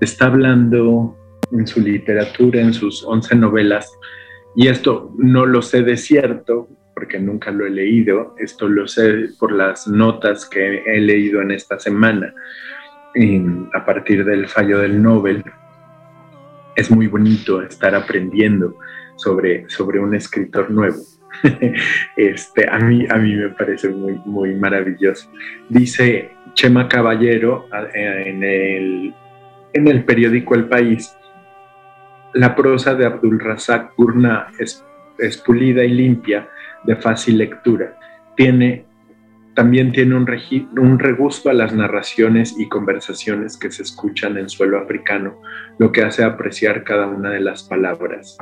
[0.00, 1.16] Está hablando
[1.52, 3.90] en su literatura, en sus 11 novelas,
[4.54, 9.28] y esto no lo sé de cierto, porque nunca lo he leído, esto lo sé
[9.38, 12.34] por las notas que he leído en esta semana
[13.74, 15.44] a partir del fallo del Nobel.
[16.74, 18.76] Es muy bonito estar aprendiendo
[19.16, 20.98] sobre, sobre un escritor nuevo.
[22.16, 25.30] este, a, mí, a mí me parece muy, muy maravilloso.
[25.68, 29.14] Dice Chema Caballero en el,
[29.72, 31.16] en el periódico El País,
[32.34, 34.84] la prosa de Abdul Razak Gurna es,
[35.18, 36.48] es pulida y limpia,
[36.84, 37.96] de fácil lectura.
[38.36, 38.84] Tiene,
[39.54, 40.26] también tiene un,
[40.78, 45.40] un regusto a las narraciones y conversaciones que se escuchan en suelo africano,
[45.78, 48.38] lo que hace apreciar cada una de las palabras.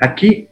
[0.00, 0.48] Aquí,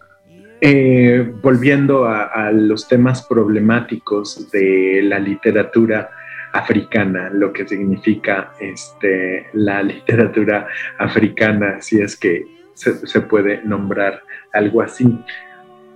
[0.61, 6.11] eh, volviendo a, los temas problemáticos de la literatura,
[6.51, 10.67] africana, lo que significa este, la literatura
[10.99, 14.23] africana, si es que se, se, puede nombrar
[14.55, 15.07] algo así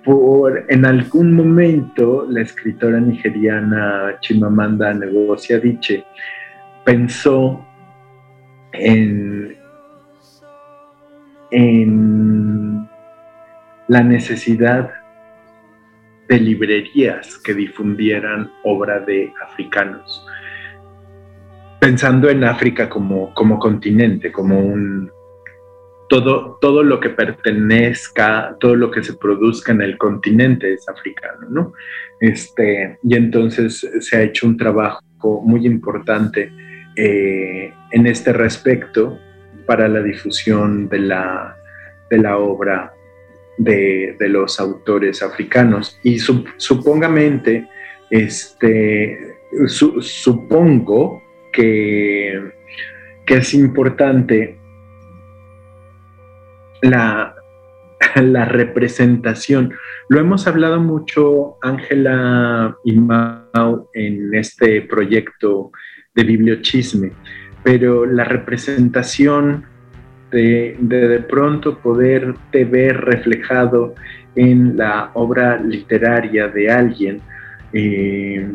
[0.04, 6.04] por en algún momento la escritora nigeriana Chimamanda Ngozi Adichie
[6.84, 7.64] pensó
[8.72, 9.56] en,
[13.88, 14.90] la necesidad
[16.28, 20.26] de librerías que difundieran obra de africanos,
[21.78, 25.10] pensando en África como, como continente, como un,
[26.20, 31.72] todo, lo que pertenezca, todo lo que se produzca en el continente es africano, ¿no?
[32.20, 35.00] Este, y entonces se ha hecho un trabajo
[35.42, 36.52] muy importante
[36.96, 39.18] eh, en este respecto
[39.66, 41.56] para la difusión de la,
[42.10, 42.92] de la obra
[43.56, 45.98] de, los autores africanos.
[46.02, 47.68] Y supongamente,
[48.10, 52.52] este, supongo que,
[53.24, 54.58] que es importante
[56.82, 57.34] la,
[58.16, 59.72] la representación.
[60.08, 65.70] Lo hemos hablado mucho, Ángela y Mau, en este proyecto
[66.14, 67.12] de bibliochisme,
[67.62, 69.64] pero la representación
[70.30, 73.94] de de, pronto poderte ver reflejado
[74.34, 77.20] en la obra literaria de alguien.
[77.72, 78.50] Eh,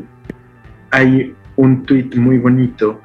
[0.92, 3.02] hay un tuit muy bonito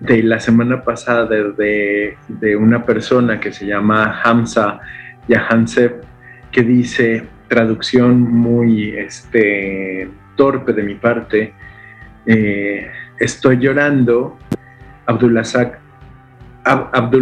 [0.00, 4.80] de la semana pasada de, de, una persona que se llama Hamza
[5.28, 6.02] Yahansev,
[6.50, 11.54] que dice, traducción muy este, torpe de mi parte,
[12.26, 14.38] eh, estoy llorando,
[15.06, 15.34] Abdul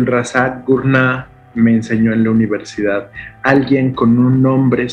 [0.07, 3.11] Razak Gurna me enseñó en la universidad,
[3.43, 4.87] alguien con un nombre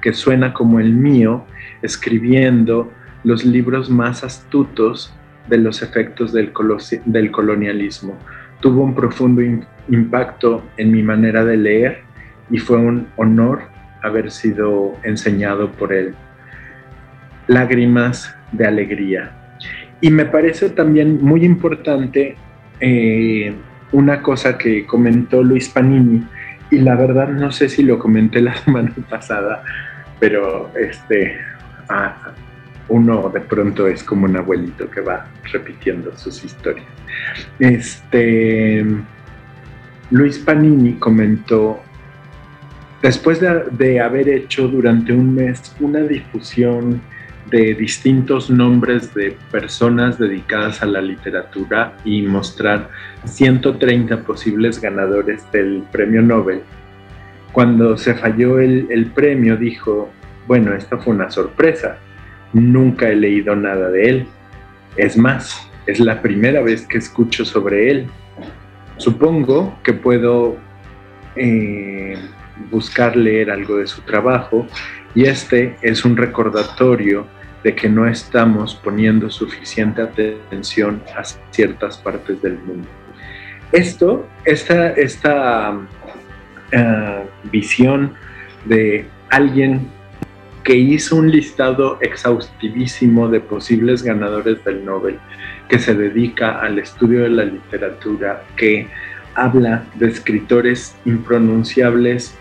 [0.00, 1.44] que suena como el mío,
[1.82, 2.92] escribiendo
[3.24, 5.14] los libros más astutos
[5.50, 6.52] de los efectos del,
[7.04, 8.18] del colonialismo.
[8.60, 9.42] Tuvo un profundo
[9.88, 11.98] impacto en mi manera de leer
[12.50, 13.62] y fue un honor
[14.02, 16.14] haber sido enseñado por él.
[17.46, 19.32] Lágrimas de alegría.
[20.00, 22.36] Y me parece también muy importante
[22.80, 23.52] eh,
[23.92, 26.24] una cosa que comentó Luis Panini,
[26.70, 29.62] y la verdad no sé si lo comenté la semana pasada,
[30.18, 31.36] pero este,
[31.88, 32.32] ah,
[32.90, 36.86] uno de pronto es como un abuelito que va repitiendo sus historias.
[37.58, 38.84] Este,
[40.10, 41.80] Luis Panini comentó,
[43.00, 47.00] después de, haber hecho durante un mes una difusión
[47.50, 52.90] de distintos nombres de personas dedicadas a la literatura y mostrar
[53.24, 56.62] 130 posibles ganadores del premio Nobel,
[57.52, 60.10] cuando se falló el, el premio dijo,
[60.46, 61.98] bueno, esta fue una sorpresa,
[62.52, 64.26] Nunca he leído nada de él.
[64.96, 68.06] Es más, es la primera vez que escucho sobre él.
[68.96, 70.56] Supongo que puedo
[71.36, 72.18] eh,
[72.70, 74.66] buscar leer algo de su trabajo
[75.14, 77.26] y este es un recordatorio
[77.64, 82.88] de que no estamos poniendo suficiente atención a ciertas partes del mundo.
[83.72, 85.78] Esto, esta, esta
[86.74, 88.14] ah, visión
[88.64, 89.88] de alguien
[90.64, 95.18] que hizo un listado exhaustivísimo de posibles ganadores del Nobel,
[95.68, 98.88] que se dedica al estudio de la literatura, que
[99.34, 102.34] habla de escritores impronunciables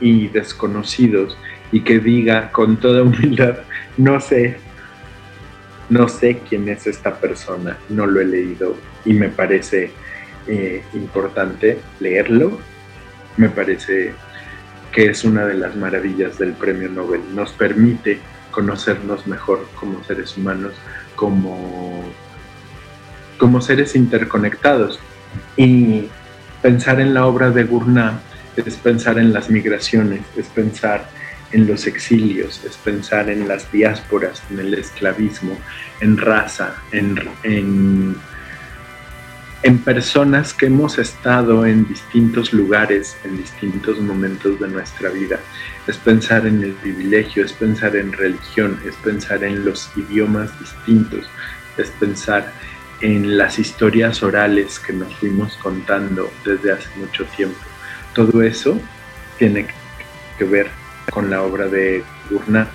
[0.00, 1.36] y desconocidos
[1.70, 3.58] y que diga con toda humildad,
[3.96, 4.58] no sé,
[5.88, 9.90] no sé quién es esta persona, no lo he leído y me parece
[10.46, 12.58] eh, importante leerlo,
[13.36, 14.12] me parece
[14.92, 17.22] que es una de las maravillas del premio Nobel.
[17.34, 18.20] Nos permite
[18.50, 20.74] conocernos mejor como seres humanos,
[21.16, 22.04] como,
[23.38, 25.00] como seres interconectados.
[25.56, 26.08] Y
[26.60, 28.20] pensar en la obra de Gurnah
[28.56, 31.08] es pensar en las migraciones, es pensar
[31.52, 35.56] en los exilios, es pensar en las diásporas, en el esclavismo,
[36.00, 38.16] en raza, en, en,
[39.62, 45.38] en, personas que hemos estado en distintos lugares, en distintos momentos de nuestra vida.
[45.86, 51.28] Es pensar en el privilegio, es pensar en religión, es pensar en los idiomas distintos,
[51.76, 52.52] es pensar
[53.00, 57.58] en las historias orales que nos fuimos contando desde hace mucho tiempo.
[58.14, 58.80] Todo eso
[59.38, 59.66] tiene
[60.38, 60.68] que ver
[61.10, 62.68] con la obra de Gurnah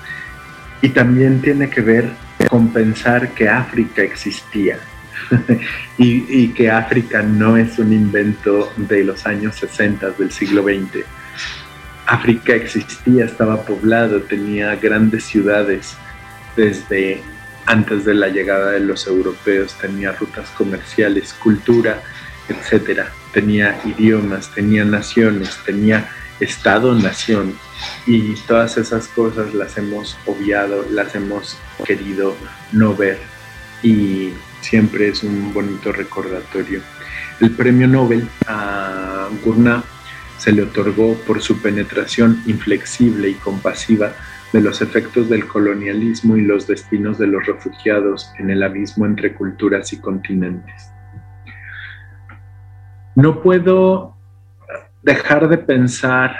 [0.82, 2.10] y también tiene que ver
[2.50, 4.80] con pensar que África existía
[5.98, 11.06] y, y, que África no es un invento de los años 60 del siglo XX.
[12.06, 15.96] África existía, estaba poblado, tenía grandes ciudades.
[16.56, 17.22] Desde
[17.66, 22.02] antes de la llegada de los europeos, tenía rutas comerciales, cultura,
[22.48, 26.10] etcétera, tenía idiomas, tenía naciones, tenía
[26.40, 27.56] Estado-nación
[28.06, 32.36] y todas esas cosas las hemos obviado, las hemos querido
[32.72, 33.20] no ver.
[33.84, 36.82] Y siempre es un bonito recordatorio.
[37.40, 39.84] El premio Nobel a Gurnah
[40.38, 44.14] se le otorgó por su penetración inflexible y compasiva
[44.54, 49.34] de los efectos del colonialismo y los destinos de los refugiados en el abismo entre
[49.34, 50.92] culturas y continentes.
[53.16, 54.16] No puedo
[55.02, 56.36] dejar de pensar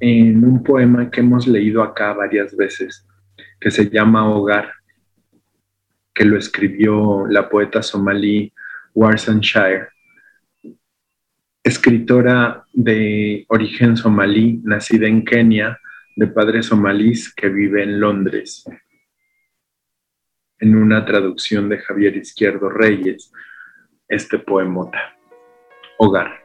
[0.00, 3.06] en un poema que hemos leído acá varias veces,
[3.60, 4.72] que se llama Hogar,
[6.14, 8.52] que lo escribió la poeta somalí
[8.94, 9.88] Warsan Shire,
[11.62, 15.78] escritora de origen somalí, nacida en Kenia,
[16.16, 18.64] de padres somalíes que vive en Londres,
[20.58, 23.32] en una traducción de Javier Izquierdo Reyes,
[24.08, 25.16] este poemota,
[25.98, 26.42] Hogar.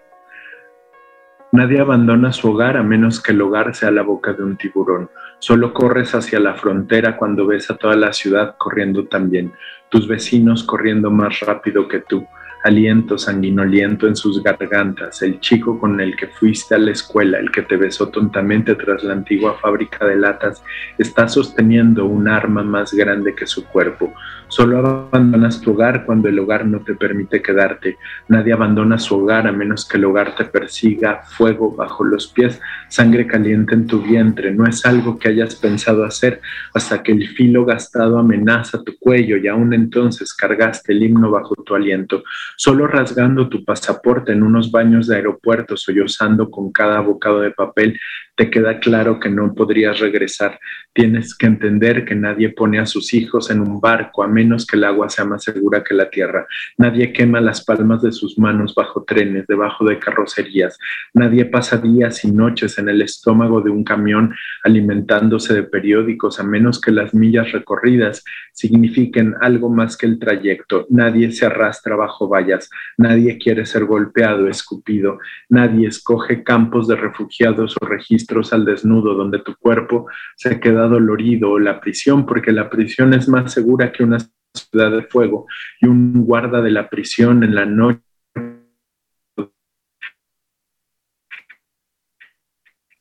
[1.51, 5.09] Nadie abandona su hogar a menos que el hogar sea la boca de un tiburón.
[5.39, 9.53] Solo corres hacia la frontera cuando ves a toda la ciudad corriendo también,
[9.89, 12.27] tus vecinos corriendo más rápido que tú,
[12.63, 17.51] aliento sanguinoliento en sus gargantas, el chico con el que fuiste a la escuela, el
[17.51, 20.63] que te besó tontamente tras la antigua fábrica de latas,
[20.97, 24.13] está sosteniendo un arma más grande que su cuerpo.
[24.49, 27.97] Solo abandonas tu hogar cuando el hogar no te permite quedarte.
[28.29, 32.59] Nadie abandona su hogar a menos que el hogar te persiga, fuego bajo los pies,
[32.87, 34.51] sangre caliente en tu vientre.
[34.51, 36.41] No es algo que hayas pensado hacer
[36.73, 41.55] hasta que el filo gastado amenaza tu cuello y aún entonces cargaste el himno bajo
[41.55, 42.23] tu aliento.
[42.55, 47.99] Solo rasgando tu pasaporte en unos baños de aeropuerto, sollozando con cada bocado de papel,
[48.35, 50.59] te queda claro que no podrías regresar.
[50.97, 54.77] Tienes que entender que nadie pone a sus hijos en un barco a menos que
[54.77, 56.47] el agua sea más segura que la tierra.
[56.75, 60.79] Nadie quema las palmas de sus manos bajo trenes, debajo de carrocerías.
[61.13, 64.33] Nadie pasa días y noches en el estómago de un camión
[64.63, 70.87] alimentándose de periódicos a menos que las millas recorridas signifiquen algo más que el trayecto.
[70.89, 72.71] Nadie se arrastra bajo vallas.
[72.97, 75.19] Nadie quiere ser golpeado, escupido.
[75.47, 81.59] Nadie escoge campos de refugiados o registros al desnudo, donde tu cuerpo se queda dolorido,
[81.59, 84.17] la prisión, porque la prisión es más segura que una
[84.53, 85.45] ciudad de fuego,
[85.81, 88.06] y un guarda de la prisión en la noche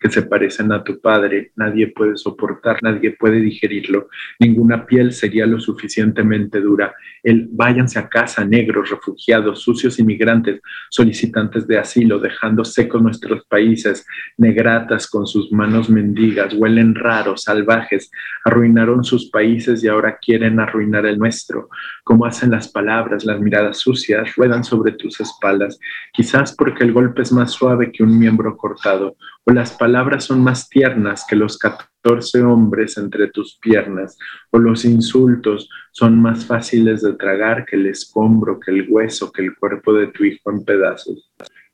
[0.06, 5.46] que se parecen a tu padre, nadie puede soportar, nadie puede digerirlo, ninguna piel sería
[5.46, 6.94] lo suficientemente dura.
[7.24, 14.06] El váyanse a casa, negros, refugiados, sucios inmigrantes, solicitantes de asilo, dejando secos nuestros países,
[14.36, 18.10] negratas con sus manos mendigas, huelen raros, salvajes,
[18.44, 21.68] arruinaron sus países y ahora quieren arruinar el nuestro.
[22.04, 25.80] Como hacen las palabras, las miradas sucias, ruedan sobre tus espaldas,
[26.12, 30.44] quizás porque el golpe es más suave que un miembro cortado, o las palabras son
[30.44, 34.18] más tiernas que los catorce hombres entre tus piernas,
[34.50, 39.40] o los insultos son más fáciles de tragar que el escombro, que el hueso, que
[39.40, 41.32] el cuerpo de tu hijo en pedazos.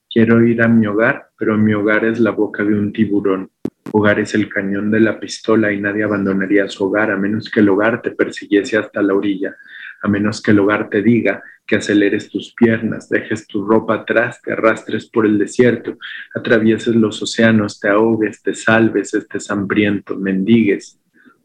[0.09, 3.51] Quiero ir a mi hogar, pero mi hogar es la boca de un tiburón.
[3.91, 7.59] Hogar es el cañón de la pistola y nadie abandonaría su hogar a menos que
[7.59, 9.57] el hogar te persiguiese hasta la orilla
[10.03, 11.43] a menos que el hogar te diga
[11.73, 15.97] que aceleres tus piernas, dejes tu ropa atrás, te arrastres por el desierto,
[16.35, 21.01] atravieses los océanos, te ahogues, te salves, estés hambriento, mendigues.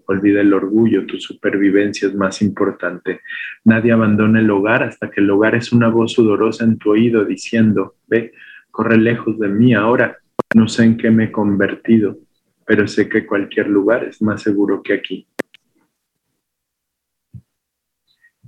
[0.05, 3.21] Olvida el orgullo, tu supervivencia es más importante.
[3.63, 7.23] Nadie abandona el hogar hasta que el hogar es una voz sudorosa en tu oído
[7.23, 8.33] diciendo, ve,
[8.69, 10.17] corre lejos de mí ahora,
[10.53, 12.17] no sé en qué me he convertido,
[12.65, 15.25] pero sé que cualquier lugar es más seguro que aquí.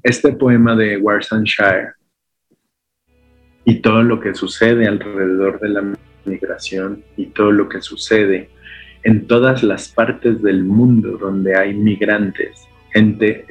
[0.03, 1.93] Este poema de Warsanshire
[3.65, 5.93] y todo lo que sucede alrededor de la
[6.25, 8.49] migración y todo lo que sucede
[9.03, 13.45] en todas las partes del mundo donde hay migrantes, gente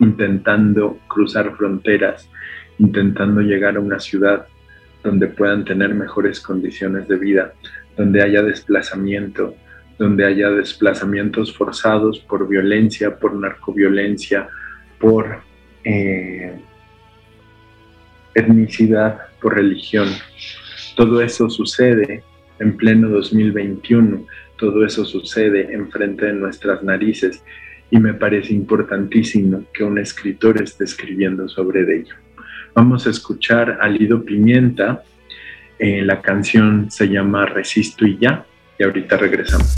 [0.00, 2.28] intentando cruzar fronteras,
[2.78, 4.46] intentando llegar a una ciudad
[5.02, 7.52] donde puedan tener mejores condiciones de vida,
[7.96, 9.54] donde haya desplazamiento,
[9.98, 14.48] donde haya desplazamientos forzados por violencia, por narcoviolencia,
[15.00, 15.47] por
[15.88, 16.52] eh,
[18.34, 20.08] etnicidad, por religión.
[20.96, 22.22] Todo eso sucede
[22.58, 24.26] en pleno 2021,
[24.58, 27.42] todo eso sucede enfrente de nuestras narices
[27.90, 32.14] y me parece importantísimo que un escritor esté escribiendo sobre ello.
[32.74, 35.02] Vamos a escuchar a Lido Pimienta,
[35.78, 38.44] eh, la canción se llama Resisto y ya,
[38.78, 39.74] y ahorita regresamos.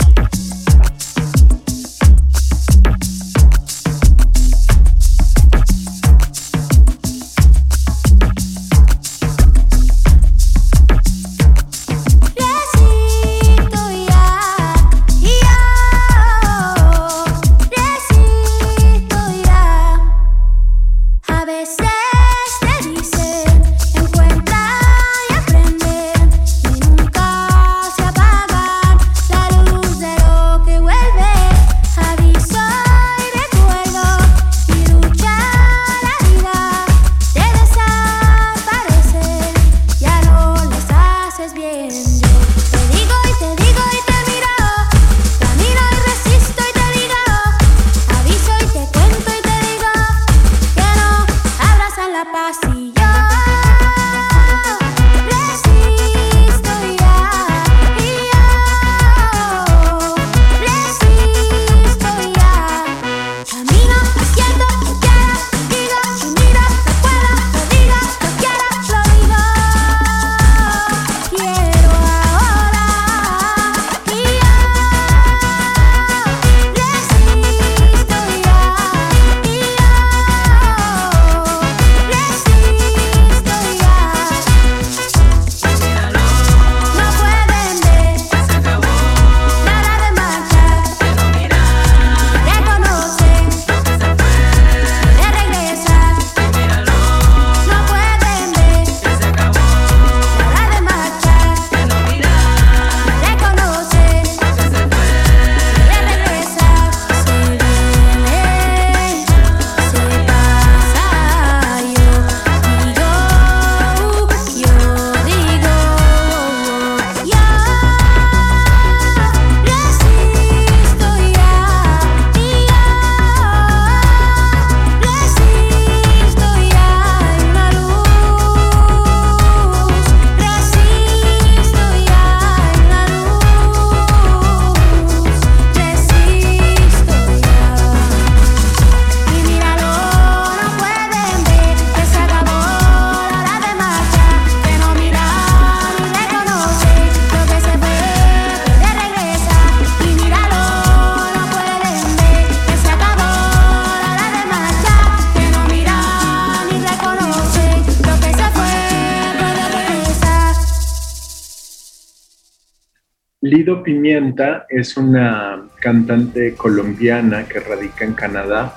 [163.83, 168.75] Pimienta es una cantante colombiana que radica en Canadá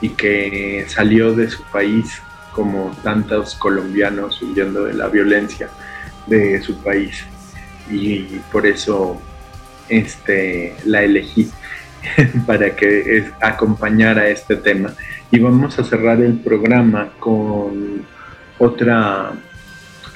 [0.00, 2.20] y que salió de su país
[2.52, 5.68] como tantos colombianos huyendo de la violencia
[6.26, 7.24] de su país
[7.90, 9.20] y por eso
[9.88, 11.50] este, la elegí
[12.46, 14.94] para que acompañara este tema.
[15.30, 18.04] Y vamos a cerrar el programa con
[18.58, 19.32] otra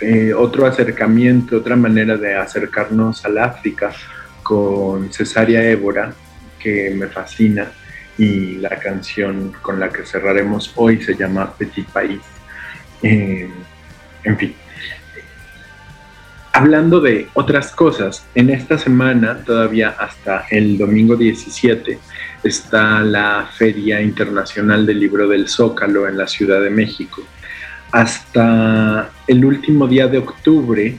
[0.01, 3.91] eh, otro acercamiento, otra manera de acercarnos al África
[4.49, 6.15] con Cesaria Évora,
[6.59, 7.71] que me fascina,
[8.17, 12.23] y la canción con la que cerraremos hoy se llama Petit País.
[13.03, 13.47] Eh,
[14.25, 14.55] en fin.
[16.55, 21.99] Hablando de otras cosas, en esta semana, todavía hasta el domingo 17,
[22.43, 27.23] está la Feria Internacional del Libro del Zócalo en la Ciudad de México
[27.93, 30.99] hasta el último día de octubre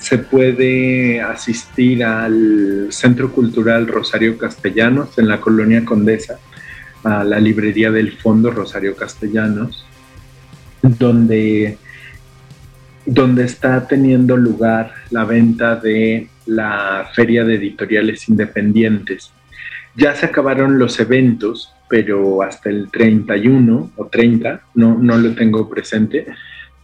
[0.00, 6.38] se puede asistir al Centro Cultural Rosario Castellanos en la colonia Condesa,
[7.04, 9.86] a la librería del Fondo Rosario Castellanos,
[10.82, 11.76] donde,
[13.04, 19.32] donde está teniendo lugar la venta de la Feria de Editoriales Independientes.
[19.96, 25.68] Ya se acabaron los eventos, pero hasta el 31 o 30, no, no lo tengo
[25.68, 26.26] presente,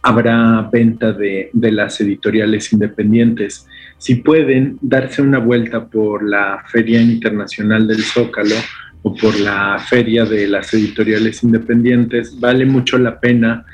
[0.01, 3.67] habrá venta de, de las editoriales independientes.
[3.97, 8.55] Si pueden darse una vuelta por la Feria Internacional del Zócalo
[9.01, 13.65] o por la Feria de las Editoriales Independientes, vale mucho la pena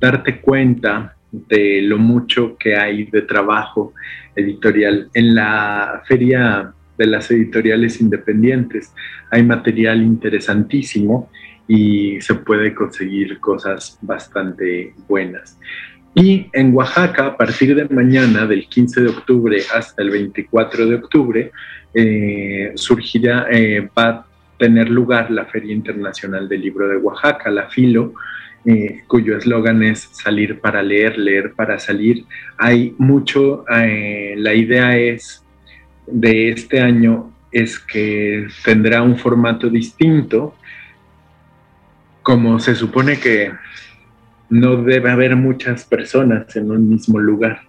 [0.00, 3.94] darte cuenta de lo mucho que hay de trabajo
[4.36, 5.08] editorial.
[5.14, 8.92] En la Feria de las Editoriales Independientes
[9.30, 11.30] hay material interesantísimo
[11.68, 15.58] y se puede conseguir cosas bastante buenas.
[16.14, 20.94] Y en Oaxaca, a partir de mañana, del 15 de octubre hasta el 24 de
[20.96, 21.50] octubre,
[21.94, 24.26] eh, surgirá, eh, va a
[24.58, 28.12] tener lugar la Feria Internacional del Libro de Oaxaca, la FILO,
[28.64, 32.24] eh, cuyo eslogan es salir para leer, leer para salir.
[32.58, 35.42] Hay mucho, la idea es
[36.06, 40.54] de este año es que tendrá un formato distinto,
[42.22, 43.52] como se supone que
[44.50, 47.62] no debe haber muchas personas en un mismo lugar,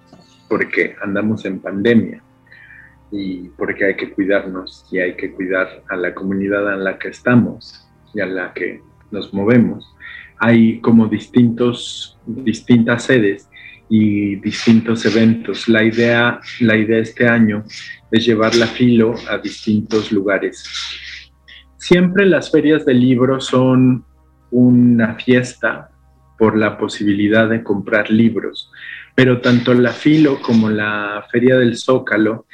[0.47, 2.21] porque andamos en pandemia
[3.11, 7.09] y porque hay que cuidarnos y hay que cuidar a la comunidad en la que
[7.09, 8.81] estamos y a la que
[9.11, 9.95] nos movemos.
[10.39, 13.47] Hay como distintos, distintas sedes
[13.89, 15.69] y distintos eventos.
[15.69, 17.63] La idea, la idea este año
[18.11, 20.63] es llevar la filo a distintos lugares.
[21.77, 24.05] Siempre las ferias de libros son
[24.53, 25.89] una fiesta
[26.37, 28.71] por la posibilidad de comprar libros.
[29.15, 32.45] Pero tanto la Filo como la Feria del Zócalo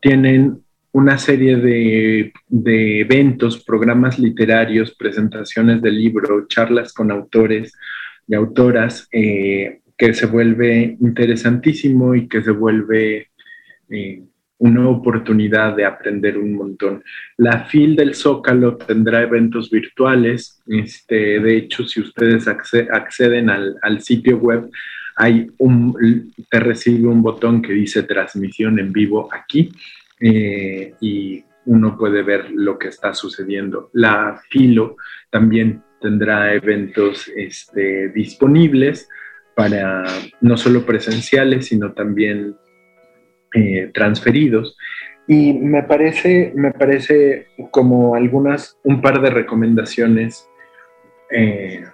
[0.00, 7.74] tienen una serie de, eventos, programas literarios, presentaciones de libros, charlas con autores
[8.26, 13.28] y autoras, eh, que se vuelve interesantísimo y que se vuelve
[13.90, 14.22] eh,
[14.58, 17.02] una oportunidad de aprender un montón.
[17.36, 20.62] La FIL del Zócalo tendrá eventos virtuales.
[20.66, 24.70] Este, de hecho, si ustedes acceden al, sitio web,
[25.16, 29.72] hay un, te recibe un botón que dice transmisión en vivo aquí
[30.20, 33.90] eh, y uno puede ver lo que está sucediendo.
[33.92, 34.96] La FILO
[35.30, 39.08] también tendrá eventos este, disponibles
[39.54, 40.04] para
[40.40, 42.54] no solo presenciales, sino también
[43.54, 44.76] eh, transferidos.
[45.28, 50.48] Y me parece, me parece como algunas, un par de recomendaciones,
[51.30, 51.84] eh,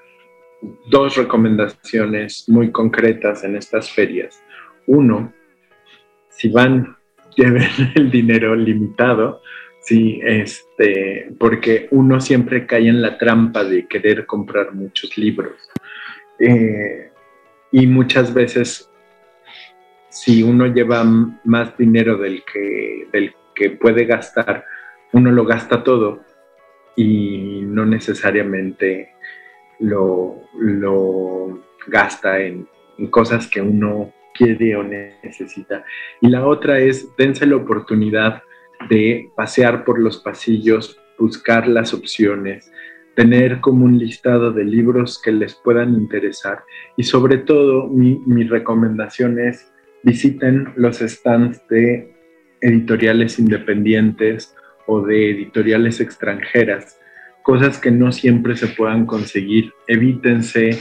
[0.91, 4.43] dos recomendaciones muy concretas en estas ferias.
[4.87, 5.33] Uno,
[6.29, 6.97] si van,
[7.37, 9.41] lleven el dinero limitado,
[9.81, 15.57] sí, este, porque uno siempre cae en la trampa de querer comprar muchos libros.
[16.39, 17.11] Eh,
[17.71, 18.92] y muchas veces
[20.13, 21.05] si uno lleva
[21.45, 24.67] más dinero del que, del que puede gastar,
[25.13, 26.21] uno lo gasta todo
[26.97, 29.15] y no necesariamente
[29.79, 30.43] lo,
[31.87, 32.69] gasta en,
[33.09, 35.83] cosas que uno quiere o necesita.
[36.21, 38.43] Y la otra es, dense la oportunidad
[38.91, 42.71] de pasear por los pasillos, buscar las opciones,
[43.17, 46.65] tener como un listado de libros que les puedan interesar
[46.97, 49.73] y sobre todo mi, mi recomendación es
[50.03, 52.13] visiten los stands de
[52.61, 54.55] editoriales independientes
[54.87, 56.99] o de editoriales extranjeras,
[57.43, 59.73] cosas que no siempre se puedan conseguir.
[59.87, 60.79] Evítense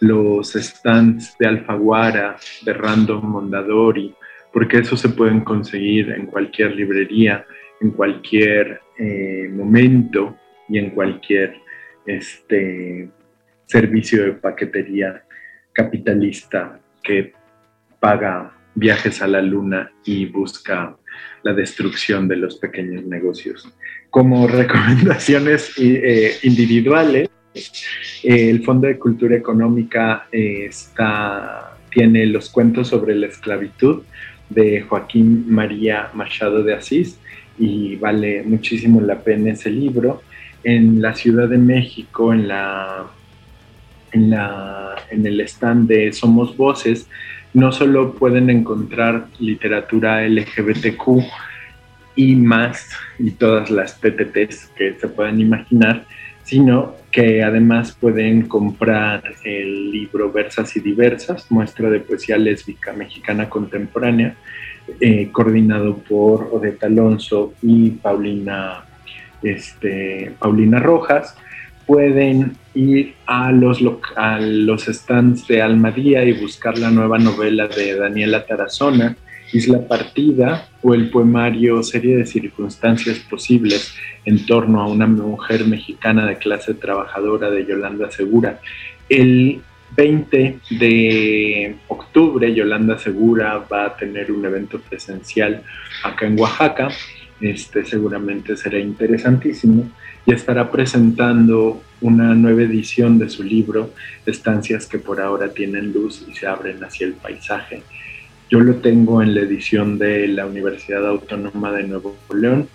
[0.00, 4.14] los stands de Alfaguara, de Random Mondadori,
[4.52, 7.44] porque eso se pueden conseguir en cualquier librería,
[7.80, 10.36] en cualquier eh, momento
[10.68, 11.56] y en cualquier
[12.06, 13.08] este,
[13.66, 15.24] servicio de paquetería
[15.72, 17.32] capitalista que
[17.98, 20.96] paga viajes a la luna y busca
[21.42, 23.68] la destrucción de los pequeños negocios.
[24.10, 32.88] Como recomendaciones eh, individuales, eh, el Fondo de Cultura Económica eh, está, tiene los cuentos
[32.88, 34.02] sobre la esclavitud
[34.50, 37.18] de Joaquín María Machado de Asís
[37.58, 40.22] y vale muchísimo la pena ese libro.
[40.64, 43.06] En la Ciudad de México, en, la,
[44.12, 47.06] en, la, en el stand de Somos Voces,
[47.54, 51.22] no solo pueden encontrar literatura LGBTQ
[52.16, 56.04] y más, y todas las TTTs que se puedan imaginar,
[56.42, 63.48] sino que además pueden comprar el libro Versas y Diversas, muestra de poesía lésbica mexicana
[63.48, 64.34] contemporánea,
[65.00, 68.84] eh, coordinado por Odeta Alonso y Paulina,
[69.42, 71.36] este, Paulina Rojas.
[71.86, 78.46] Pueden ir a los, los stands de Almadía y buscar la nueva novela de Daniela
[78.46, 79.16] Tarazona,
[79.52, 86.26] Isla Partida o el poemario Serie de circunstancias posibles en torno a una mujer mexicana
[86.26, 88.60] de clase trabajadora de Yolanda Segura.
[89.08, 89.60] El
[89.96, 95.62] 20 de octubre Yolanda Segura va a tener un evento presencial
[96.02, 96.88] acá en Oaxaca.
[97.44, 99.90] Este seguramente será interesantísimo
[100.24, 103.92] y estará presentando una nueva edición de su libro
[104.24, 107.82] Estancias que por ahora tienen luz y se abren hacia el paisaje.
[108.48, 112.66] Yo lo tengo en la edición de la Universidad Autónoma de Nuevo León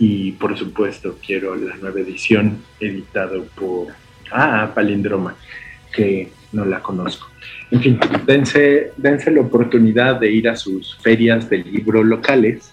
[0.00, 3.86] y por supuesto quiero la nueva edición editado por
[4.32, 5.36] ah, Palindroma,
[5.92, 7.28] que no la conozco.
[7.70, 12.72] En fin, dense, dense la oportunidad de ir a sus ferias de libro locales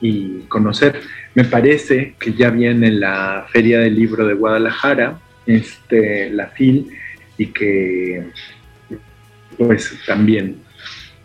[0.00, 1.00] y conocer.
[1.34, 6.90] Me parece que ya viene la Feria del Libro de Guadalajara, este, la FIL,
[7.38, 8.24] y que
[9.56, 10.56] pues también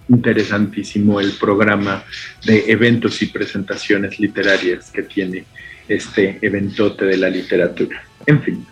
[0.08, 2.04] interesantísimo el programa
[2.46, 5.46] de eventos y presentaciones literarias que tiene
[5.88, 8.04] este eventote de la literatura.
[8.26, 8.66] En fin,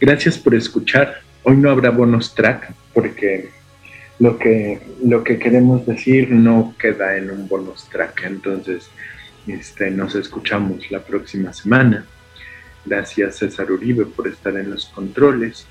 [0.00, 1.20] gracias por escuchar.
[1.42, 3.48] Hoy no habrá bonus track porque
[4.18, 8.22] lo que, lo que queremos decir no queda en un bonus track.
[8.24, 8.88] Entonces,
[9.46, 12.04] este, nos escuchamos la próxima semana.
[12.84, 15.66] Gracias César Uribe por estar en los controles.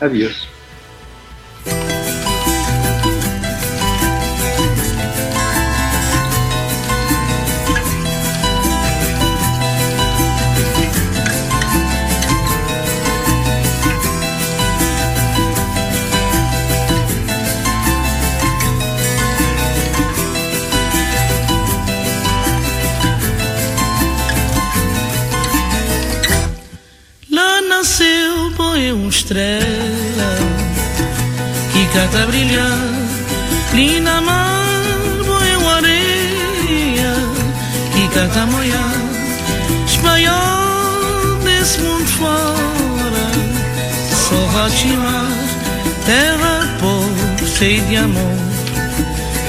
[0.00, 0.48] Adiós.
[29.28, 30.30] Estrela
[31.70, 32.78] que cata brilhar
[33.72, 34.82] ali na mar
[35.26, 37.12] boa areia
[37.92, 38.86] que cata moia
[39.86, 43.28] espanhol desse mundo fora
[44.28, 45.30] só Rotimar
[46.06, 48.38] terra povo cheia de amor.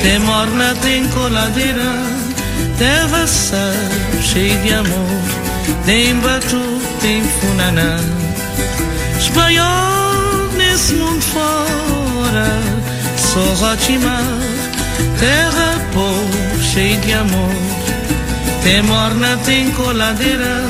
[0.01, 1.91] Tem morna, tem coladeira
[2.77, 3.59] terra sal
[4.21, 5.21] cheia de amor.
[5.85, 8.18] Tem batu, tem funaná
[9.29, 12.47] espanhol nesse mundo fora.
[13.17, 14.23] Sou Rotimar,
[15.19, 17.55] terra povo, cheio de amor.
[18.63, 20.63] Tem morna, tem coladeira,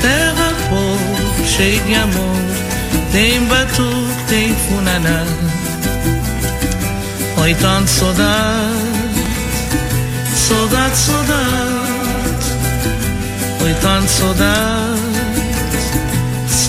[0.00, 2.40] terra povo, cheio de amor.
[3.12, 5.24] Tem batuque, tem funaná.
[7.42, 8.76] Oi, tanto saudade,
[10.34, 11.80] saudade, saudade.
[13.62, 14.89] Oi, tanto saudade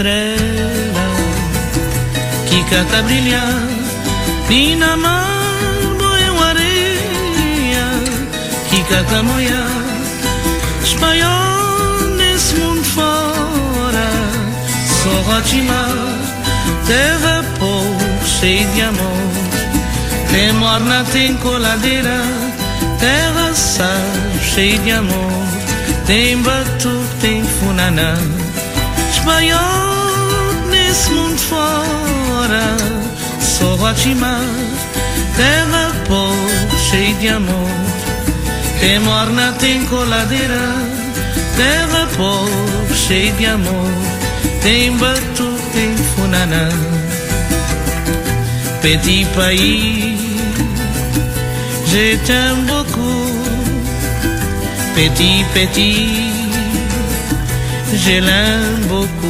[0.00, 1.06] Estrela
[2.48, 3.68] que canta brilhar
[4.48, 5.60] e na mar
[5.98, 7.86] boiam areia
[8.70, 9.68] que canta moiar
[10.82, 14.08] espanhol nesse mundo fora
[15.02, 15.90] só rotimar
[16.86, 19.30] terra pouco cheia de amor.
[20.30, 22.22] Tem morna, tem coladeira
[22.98, 23.86] terra sal
[24.54, 25.32] cheia de amor.
[26.06, 28.14] Tem batu, tem funaná.
[29.12, 29.89] Espanhol
[31.00, 32.76] nesse mundo fora.
[33.40, 34.40] Sou Rotimar,
[35.36, 37.70] terra povo, cheia de amor.
[38.80, 40.74] Tem morna, tem coladeira,
[41.56, 43.90] terra povo, cheia de amor.
[44.62, 46.68] Tem batu, tem funaná.
[48.82, 50.18] Petit pays,
[51.86, 53.40] je t'aime beaucoup.
[54.94, 56.30] Petit, petit
[57.92, 59.29] je l'aime beaucoup.